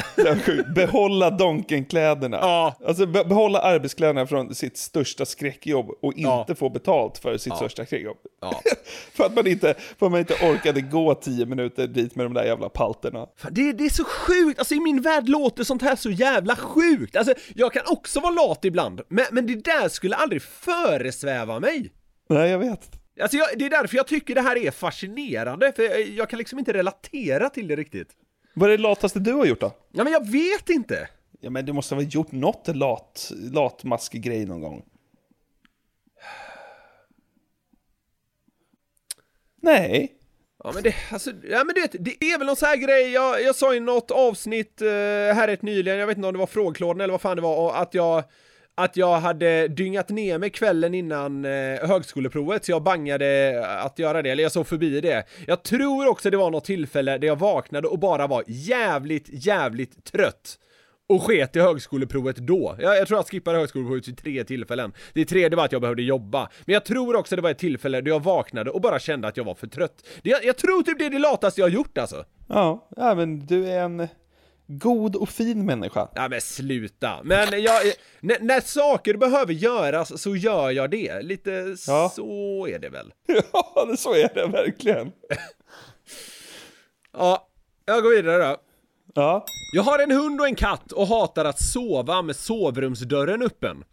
[0.75, 2.37] Behålla Donken-kläderna.
[2.41, 2.77] Ja.
[2.87, 7.57] Alltså be- behålla arbetskläderna från sitt största skräckjobb och inte få betalt för sitt Ja.
[7.57, 8.17] största skräckjobb.
[8.41, 8.61] Ja.
[9.15, 12.35] för, att man inte, för att man inte orkade gå tio minuter dit med de
[12.35, 13.27] där jävla palterna.
[13.51, 17.17] Det, det är så sjukt, alltså i min värld låter sånt här så jävla sjukt.
[17.17, 21.93] Alltså jag kan också vara lat ibland, men, men det där skulle aldrig föresväva mig.
[22.29, 22.98] Nej, jag vet.
[23.21, 26.39] Alltså jag, det är därför jag tycker det här är fascinerande, för jag, jag kan
[26.39, 28.09] liksom inte relatera till det riktigt.
[28.55, 29.73] Vad är det lataste du har gjort då?
[29.93, 31.09] Ja men jag vet inte.
[31.41, 34.85] Ja men du måste ha gjort något lat, latmaskig-grej någon gång.
[39.63, 40.15] Nej.
[40.65, 43.43] Ja men det, alltså, ja men det, det är väl någon sån här grej, jag,
[43.43, 46.47] jag sa i något avsnitt eh, här rätt nyligen, jag vet inte om det var
[46.47, 48.25] frågeklådan eller vad fan det var, att jag
[48.79, 54.23] att jag hade dyngat ner mig kvällen innan eh, högskoleprovet, så jag bangade att göra
[54.23, 55.25] det, eller jag såg förbi det.
[55.47, 60.05] Jag tror också det var något tillfälle där jag vaknade och bara var jävligt, jävligt
[60.05, 60.59] trött.
[61.09, 62.77] Och sket i högskoleprovet då.
[62.79, 64.93] Jag, jag tror jag skippade högskoleprovet vid tre tillfällen.
[65.13, 66.49] Det tredje var att jag behövde jobba.
[66.65, 69.37] Men jag tror också det var ett tillfälle då jag vaknade och bara kände att
[69.37, 70.07] jag var för trött.
[70.23, 72.25] Det, jag, jag tror typ det är det lataste jag har gjort alltså.
[72.49, 74.09] Ja, ja men du är en
[74.69, 76.09] god och fin människa.
[76.15, 77.21] Ja men sluta.
[77.25, 77.83] Men jag,
[78.21, 81.23] när, när saker behöver göras så gör jag det.
[81.23, 82.13] Lite Ja.
[82.15, 83.13] så är det väl.
[83.53, 85.13] Ja, så är det verkligen.
[87.13, 87.49] Ja,
[87.85, 88.57] jag går vidare då.
[89.15, 89.45] Ja.
[89.73, 93.85] Jag har en hund och en katt och hatar att sova med sovrumsdörren öppen.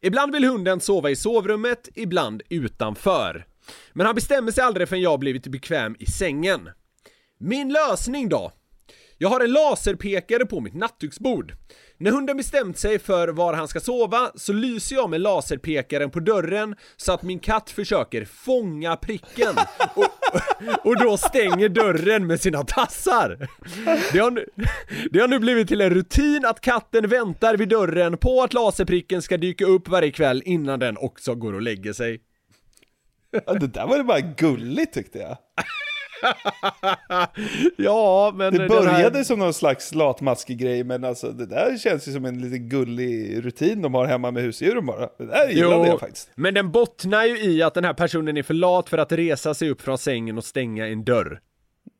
[0.00, 3.46] Ibland vill hunden sova i sovrummet, ibland utanför.
[3.92, 6.70] Men han bestämmer sig aldrig förrän jag blivit bekväm i sängen.
[7.38, 8.52] Min lösning då?
[9.24, 11.52] Jag har en laserpekare på mitt nattduksbord.
[11.98, 16.20] När hunden bestämt sig för var han ska sova så lyser jag med laserpekaren på
[16.20, 19.56] dörren så att min katt försöker fånga pricken
[19.94, 20.06] och,
[20.86, 23.48] och då stänger dörren med sina tassar.
[24.12, 24.46] Det har, nu,
[25.10, 29.22] det har nu blivit till en rutin att katten väntar vid dörren på att laserpricken
[29.22, 32.20] ska dyka upp varje kväll innan den också går och lägger sig.
[33.46, 35.36] Ja, det där var ju bara gulligt tyckte jag.
[37.76, 42.08] ja, men Det började här- som någon slags latmaskig grej, men alltså det där känns
[42.08, 45.08] ju som en liten gullig rutin de har hemma med husdjuren bara.
[45.18, 46.30] Det där gillade jag faktiskt.
[46.34, 49.54] men den bottnar ju i att den här personen är för lat för att resa
[49.54, 51.40] sig upp från sängen och stänga en dörr.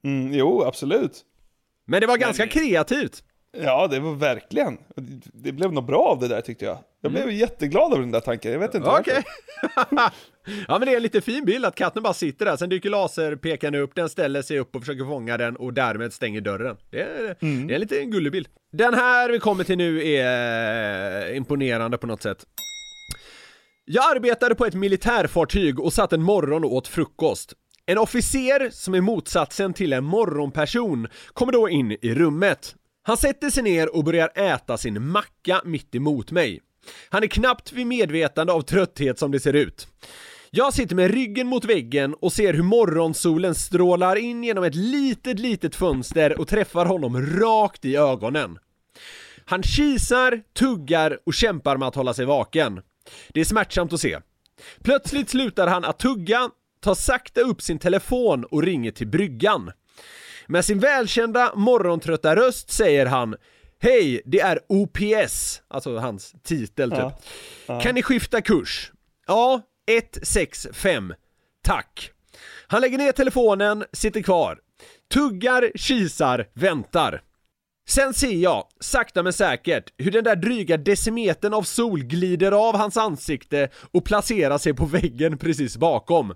[0.05, 1.21] Mm, jo, absolut.
[1.87, 3.23] Men det var ganska kreativt.
[3.65, 4.79] Ja, det var verkligen.
[5.33, 6.79] Det blev nog bra av det där tyckte jag.
[7.01, 9.01] Jag blev jätteglad av den där tanken, jag vet inte Mm.
[9.01, 9.23] Okej.
[10.69, 12.91] ja men det är en lite fin bild att katten bara sitter där, sen dyker
[12.91, 16.77] laserpekaren upp, den ställer sig upp och försöker fånga den och därmed stänger dörren.
[16.91, 17.67] Det är, Mm.
[17.67, 18.49] det är en lite gullig bild.
[18.73, 22.45] Den här vi kommer till nu är eh, imponerande på något sätt.
[23.85, 27.53] Jag arbetade på ett militärfartyg och satt en morgon och åt frukost.
[27.87, 32.75] En officer, som är motsatsen till en morgonperson, kommer då in i rummet.
[33.03, 36.61] Han sätter sig ner och börjar äta sin macka mitt emot mig.
[37.09, 39.89] Han är knappt vid medvetande av trötthet som det ser ut.
[40.57, 45.39] Jag sitter med ryggen mot väggen och ser hur morgonsolen strålar in genom ett litet,
[45.39, 48.59] litet fönster och träffar honom rakt i ögonen.
[49.45, 52.81] Han kisar, tuggar och kämpar med att hålla sig vaken.
[53.29, 54.19] Det är smärtsamt att se.
[54.83, 56.51] Plötsligt slutar han att tugga,
[56.81, 59.73] tar sakta upp sin telefon och ringer till bryggan.
[60.47, 63.37] Med sin välkända morgontrötta röst säger han
[63.79, 66.99] Hej, det är OPS, alltså hans titel typ.
[66.99, 67.19] Ja.
[67.67, 67.81] Ja.
[67.81, 68.93] Kan ni skifta kurs?
[69.27, 71.15] Ja, 165.
[71.65, 72.11] Tack.
[72.67, 74.59] Han lägger ner telefonen, sitter kvar.
[75.15, 77.23] Tuggar, kisar, väntar.
[77.89, 82.77] Sen ser jag, sakta men säkert, hur den där dryga decimetern av sol glider av
[82.77, 86.35] hans ansikte och placerar sig på väggen precis bakom.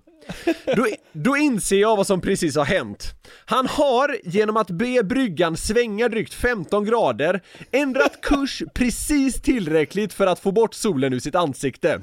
[0.76, 3.14] Då, då inser jag vad som precis har hänt.
[3.44, 7.40] Han har, genom att be bryggan svänga drygt 15 grader,
[7.72, 12.00] ändrat kurs precis tillräckligt för att få bort solen ur sitt ansikte.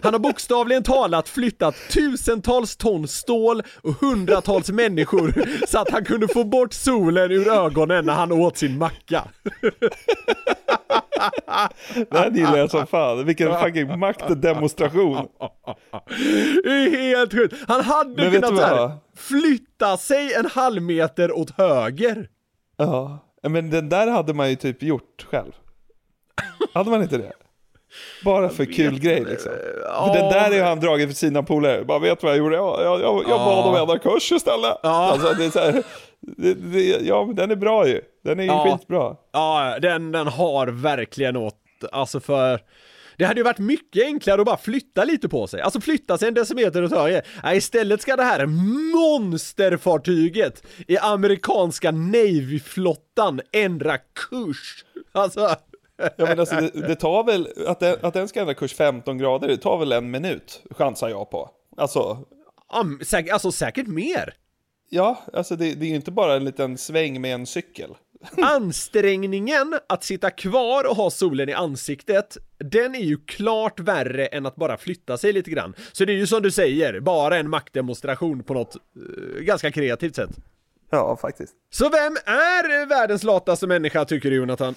[0.00, 6.28] Han har bokstavligen talat flyttat tusentals ton stål och hundratals människor så att han kunde
[6.28, 9.24] få bort solen ur ögonen när han åt sin macka.
[12.10, 13.26] Det här gillar jag som fan.
[13.26, 15.26] Vilken fucking maktdemonstration.
[16.64, 17.49] Det är helt sjukt.
[17.68, 22.28] Han hade Men kunnat här, flytta sig en halv meter åt höger.
[22.76, 25.52] Ja, men den där hade man ju typ gjort själv.
[26.74, 27.32] Hade man inte det?
[28.24, 29.52] Bara för kul grej liksom.
[30.06, 31.84] För den där är han dragit för sina polare.
[31.84, 32.56] Bara vet vad jag gjorde?
[32.56, 34.84] Jag, jag, jag, jag bad om ändra kurs istället.
[34.84, 35.82] Alltså det är så här,
[36.20, 38.00] det, det, ja men den är bra ju.
[38.24, 38.64] Den är ju Ja.
[38.78, 39.16] skitbra.
[39.32, 41.54] Ja, den, den har verkligen lätt,
[41.92, 42.60] alltså för
[43.20, 46.28] det hade ju varit mycket enklare att bara flytta lite på sig, alltså flytta sig
[46.28, 47.26] en decimeter åt höger.
[47.42, 48.46] Nej, istället ska det här
[48.92, 54.84] monsterfartyget i amerikanska Navy-flottan ändra kurs.
[55.12, 55.56] Alltså,
[55.96, 59.18] Ja, men alltså, det, det tar väl, att den, att den ska ändra kurs 15
[59.18, 61.50] grader, det tar väl en minut, chansar jag på.
[61.76, 62.18] Alltså,
[62.80, 64.34] um, säk, alltså säkert mer.
[64.90, 67.90] ja, alltså det, det är ju inte bara en liten sväng med en cykel.
[68.42, 74.46] Ansträngningen att sitta kvar och ha solen i ansiktet, den är ju klart värre än
[74.46, 75.74] att bara flytta sig lite grann.
[75.92, 80.16] Så det är ju som du säger, bara en maktdemonstration på något eh, ganska kreativt
[80.16, 80.30] sätt.
[80.90, 81.54] Ja, faktiskt.
[81.70, 84.74] Så vem är världens lataste människa tycker du Jonathan?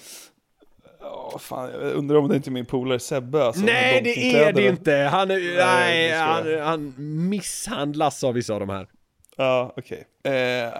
[1.00, 4.52] Ja, fan, jag undrar om det inte är min polare Sebbe alltså, nej det är
[4.52, 4.92] det inte!
[4.92, 6.94] Han, är, Nej, nej, han, han
[7.28, 8.88] misshandlas av vissa av de här.
[9.36, 10.06] Ja, okej.
[10.24, 10.74] Eh,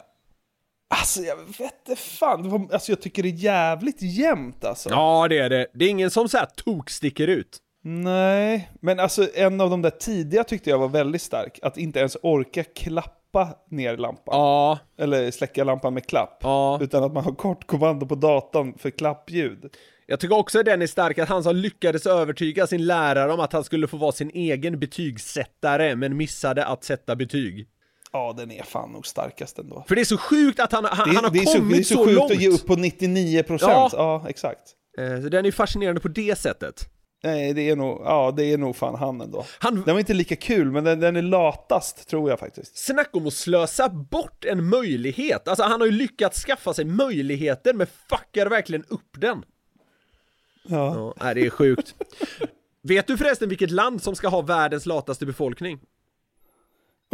[0.95, 4.91] alltså jag vet fan, var, alltså jag tycker det är jävligt jämnt alltså.
[4.91, 7.59] Ja det är det, det är ingen som så här tok sticker ut.
[7.87, 11.59] Nej, men alltså en av de där tidiga tyckte jag var väldigt stark.
[11.63, 14.35] Att inte ens orka klappa ner lampan.
[14.35, 14.79] Ja.
[14.99, 16.39] Eller släcka lampan med klapp.
[16.43, 16.79] Ja.
[16.83, 19.75] Utan att man har kort kommando på datan för klappljud.
[20.07, 23.53] Jag tycker också den är stark, att han som lyckades övertyga sin lärare om att
[23.53, 27.69] han skulle få vara sin egen betygssättare, men missade att sätta betyg.
[28.17, 29.85] Ja, den är fan nog starkast ändå.
[29.89, 31.77] För det är så sjukt att han, han, det, han har det är så, kommit
[31.77, 32.31] det är så, så, sjukt långt.
[32.33, 33.59] att ge upp på 99%.
[33.61, 33.91] Ja.
[33.93, 34.61] Ja, exakt.
[34.99, 36.89] Eh, Så den är fascinerande på det sättet.
[37.25, 39.45] Nej, det är nog, ja, det är nog fan han ändå.
[39.59, 42.77] Han- Den var inte lika kul, men den, den är latast tror jag faktiskt.
[42.79, 45.49] Snacka om att slösa bort en möjlighet.
[45.49, 49.43] Alltså han har ju lyckats skaffa sig möjligheten, men fuckar verkligen upp den.
[50.69, 51.15] Ja.
[51.21, 51.95] Ja, det är sjukt.
[52.83, 55.79] Vet du förresten vilket land som ska ha världens lataste befolkning?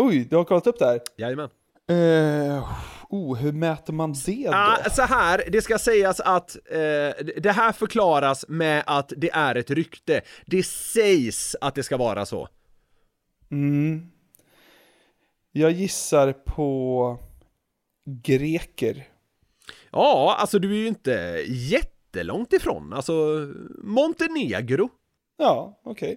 [0.03, 1.01] Oj, du har kollat upp det här?
[1.17, 1.49] Jajamän.
[1.91, 2.73] Uh,
[3.09, 4.53] oh, hur mäter man det då?
[4.55, 9.55] Ah, så här, det ska sägas att eh, det här förklaras med att det är
[9.55, 10.21] ett rykte.
[10.47, 12.49] Det sägs att det ska vara så.
[13.51, 14.11] Mm.
[15.53, 17.19] Jag gissar på
[18.05, 19.09] greker.
[19.91, 22.93] Ja, alltså du är ju inte jättelångt ifrån.
[22.93, 23.13] Alltså,
[23.83, 24.89] Montenegro.
[25.39, 26.17] Ja, okej.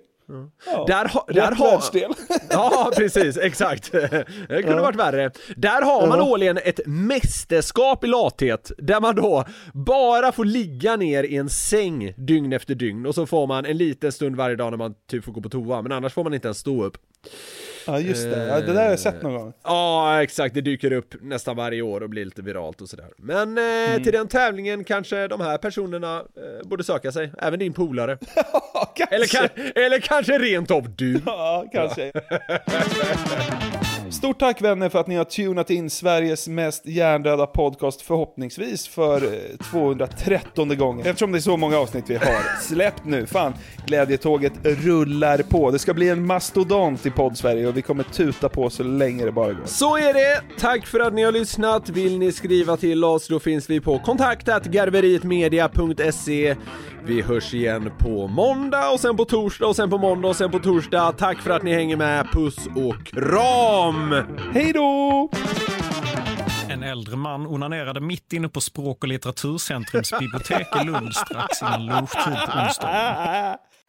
[0.65, 1.84] Ja, Där, ha, där har...
[2.49, 3.91] Ja, precis, exakt.
[3.91, 4.81] Det kunde Ja.
[4.81, 5.31] varit värre.
[5.55, 6.23] Där har man Ja.
[6.25, 12.13] årligen ett mästerskap i lathet, där man då bara får ligga ner i en säng
[12.17, 15.23] dygn efter dygn och så får man en liten stund varje dag när man typ
[15.25, 16.97] får gå på toa, men annars får man inte ens stå upp.
[17.88, 18.45] Ja, just det.
[18.47, 19.53] Ja, det där har jag sett någon gång.
[19.63, 20.55] Ja, exakt.
[20.55, 23.07] Det dyker upp nästan varje år och blir lite viralt och sådär.
[23.17, 24.03] Men eh, Mm.
[24.03, 28.17] till den tävlingen kanske de här personerna eh, borde söka sig, även din polare.
[29.09, 31.21] eller, kan, eller kanske rent av du.
[31.26, 32.11] Ja, kanske.
[34.14, 39.24] Stort tack vänner för att ni har tunat in Sveriges mest hjärndöda podcast förhoppningsvis för
[39.24, 39.30] eh,
[39.72, 41.07] 213 gången.
[41.07, 43.26] Eftersom det är så många avsnitt vi har släppt nu.
[43.26, 43.53] Fan,
[43.86, 45.72] glädjetåget rullar på.
[45.72, 49.32] Det ska bli en mastodont i podd-Sverige och vi kommer tuta på så länge det
[49.32, 49.66] bara går.
[49.66, 50.41] Så är det!
[50.59, 51.89] Tack för att ni har lyssnat!
[51.89, 56.55] Vill ni skriva till oss, då finns vi på kontaktatgarverietmedia.se
[57.05, 60.51] Vi hörs igen på måndag och sen på torsdag och sen på måndag och sen
[60.51, 61.11] på torsdag.
[61.18, 64.03] Tack för att ni hänger med, puss och kram!
[64.54, 65.30] Hej då!
[66.70, 71.86] En äldre man onanerade mitt inne på Språk och litteraturcentrums bibliotek i Lund strax innan
[71.86, 73.58] lunchtid på onsdagen.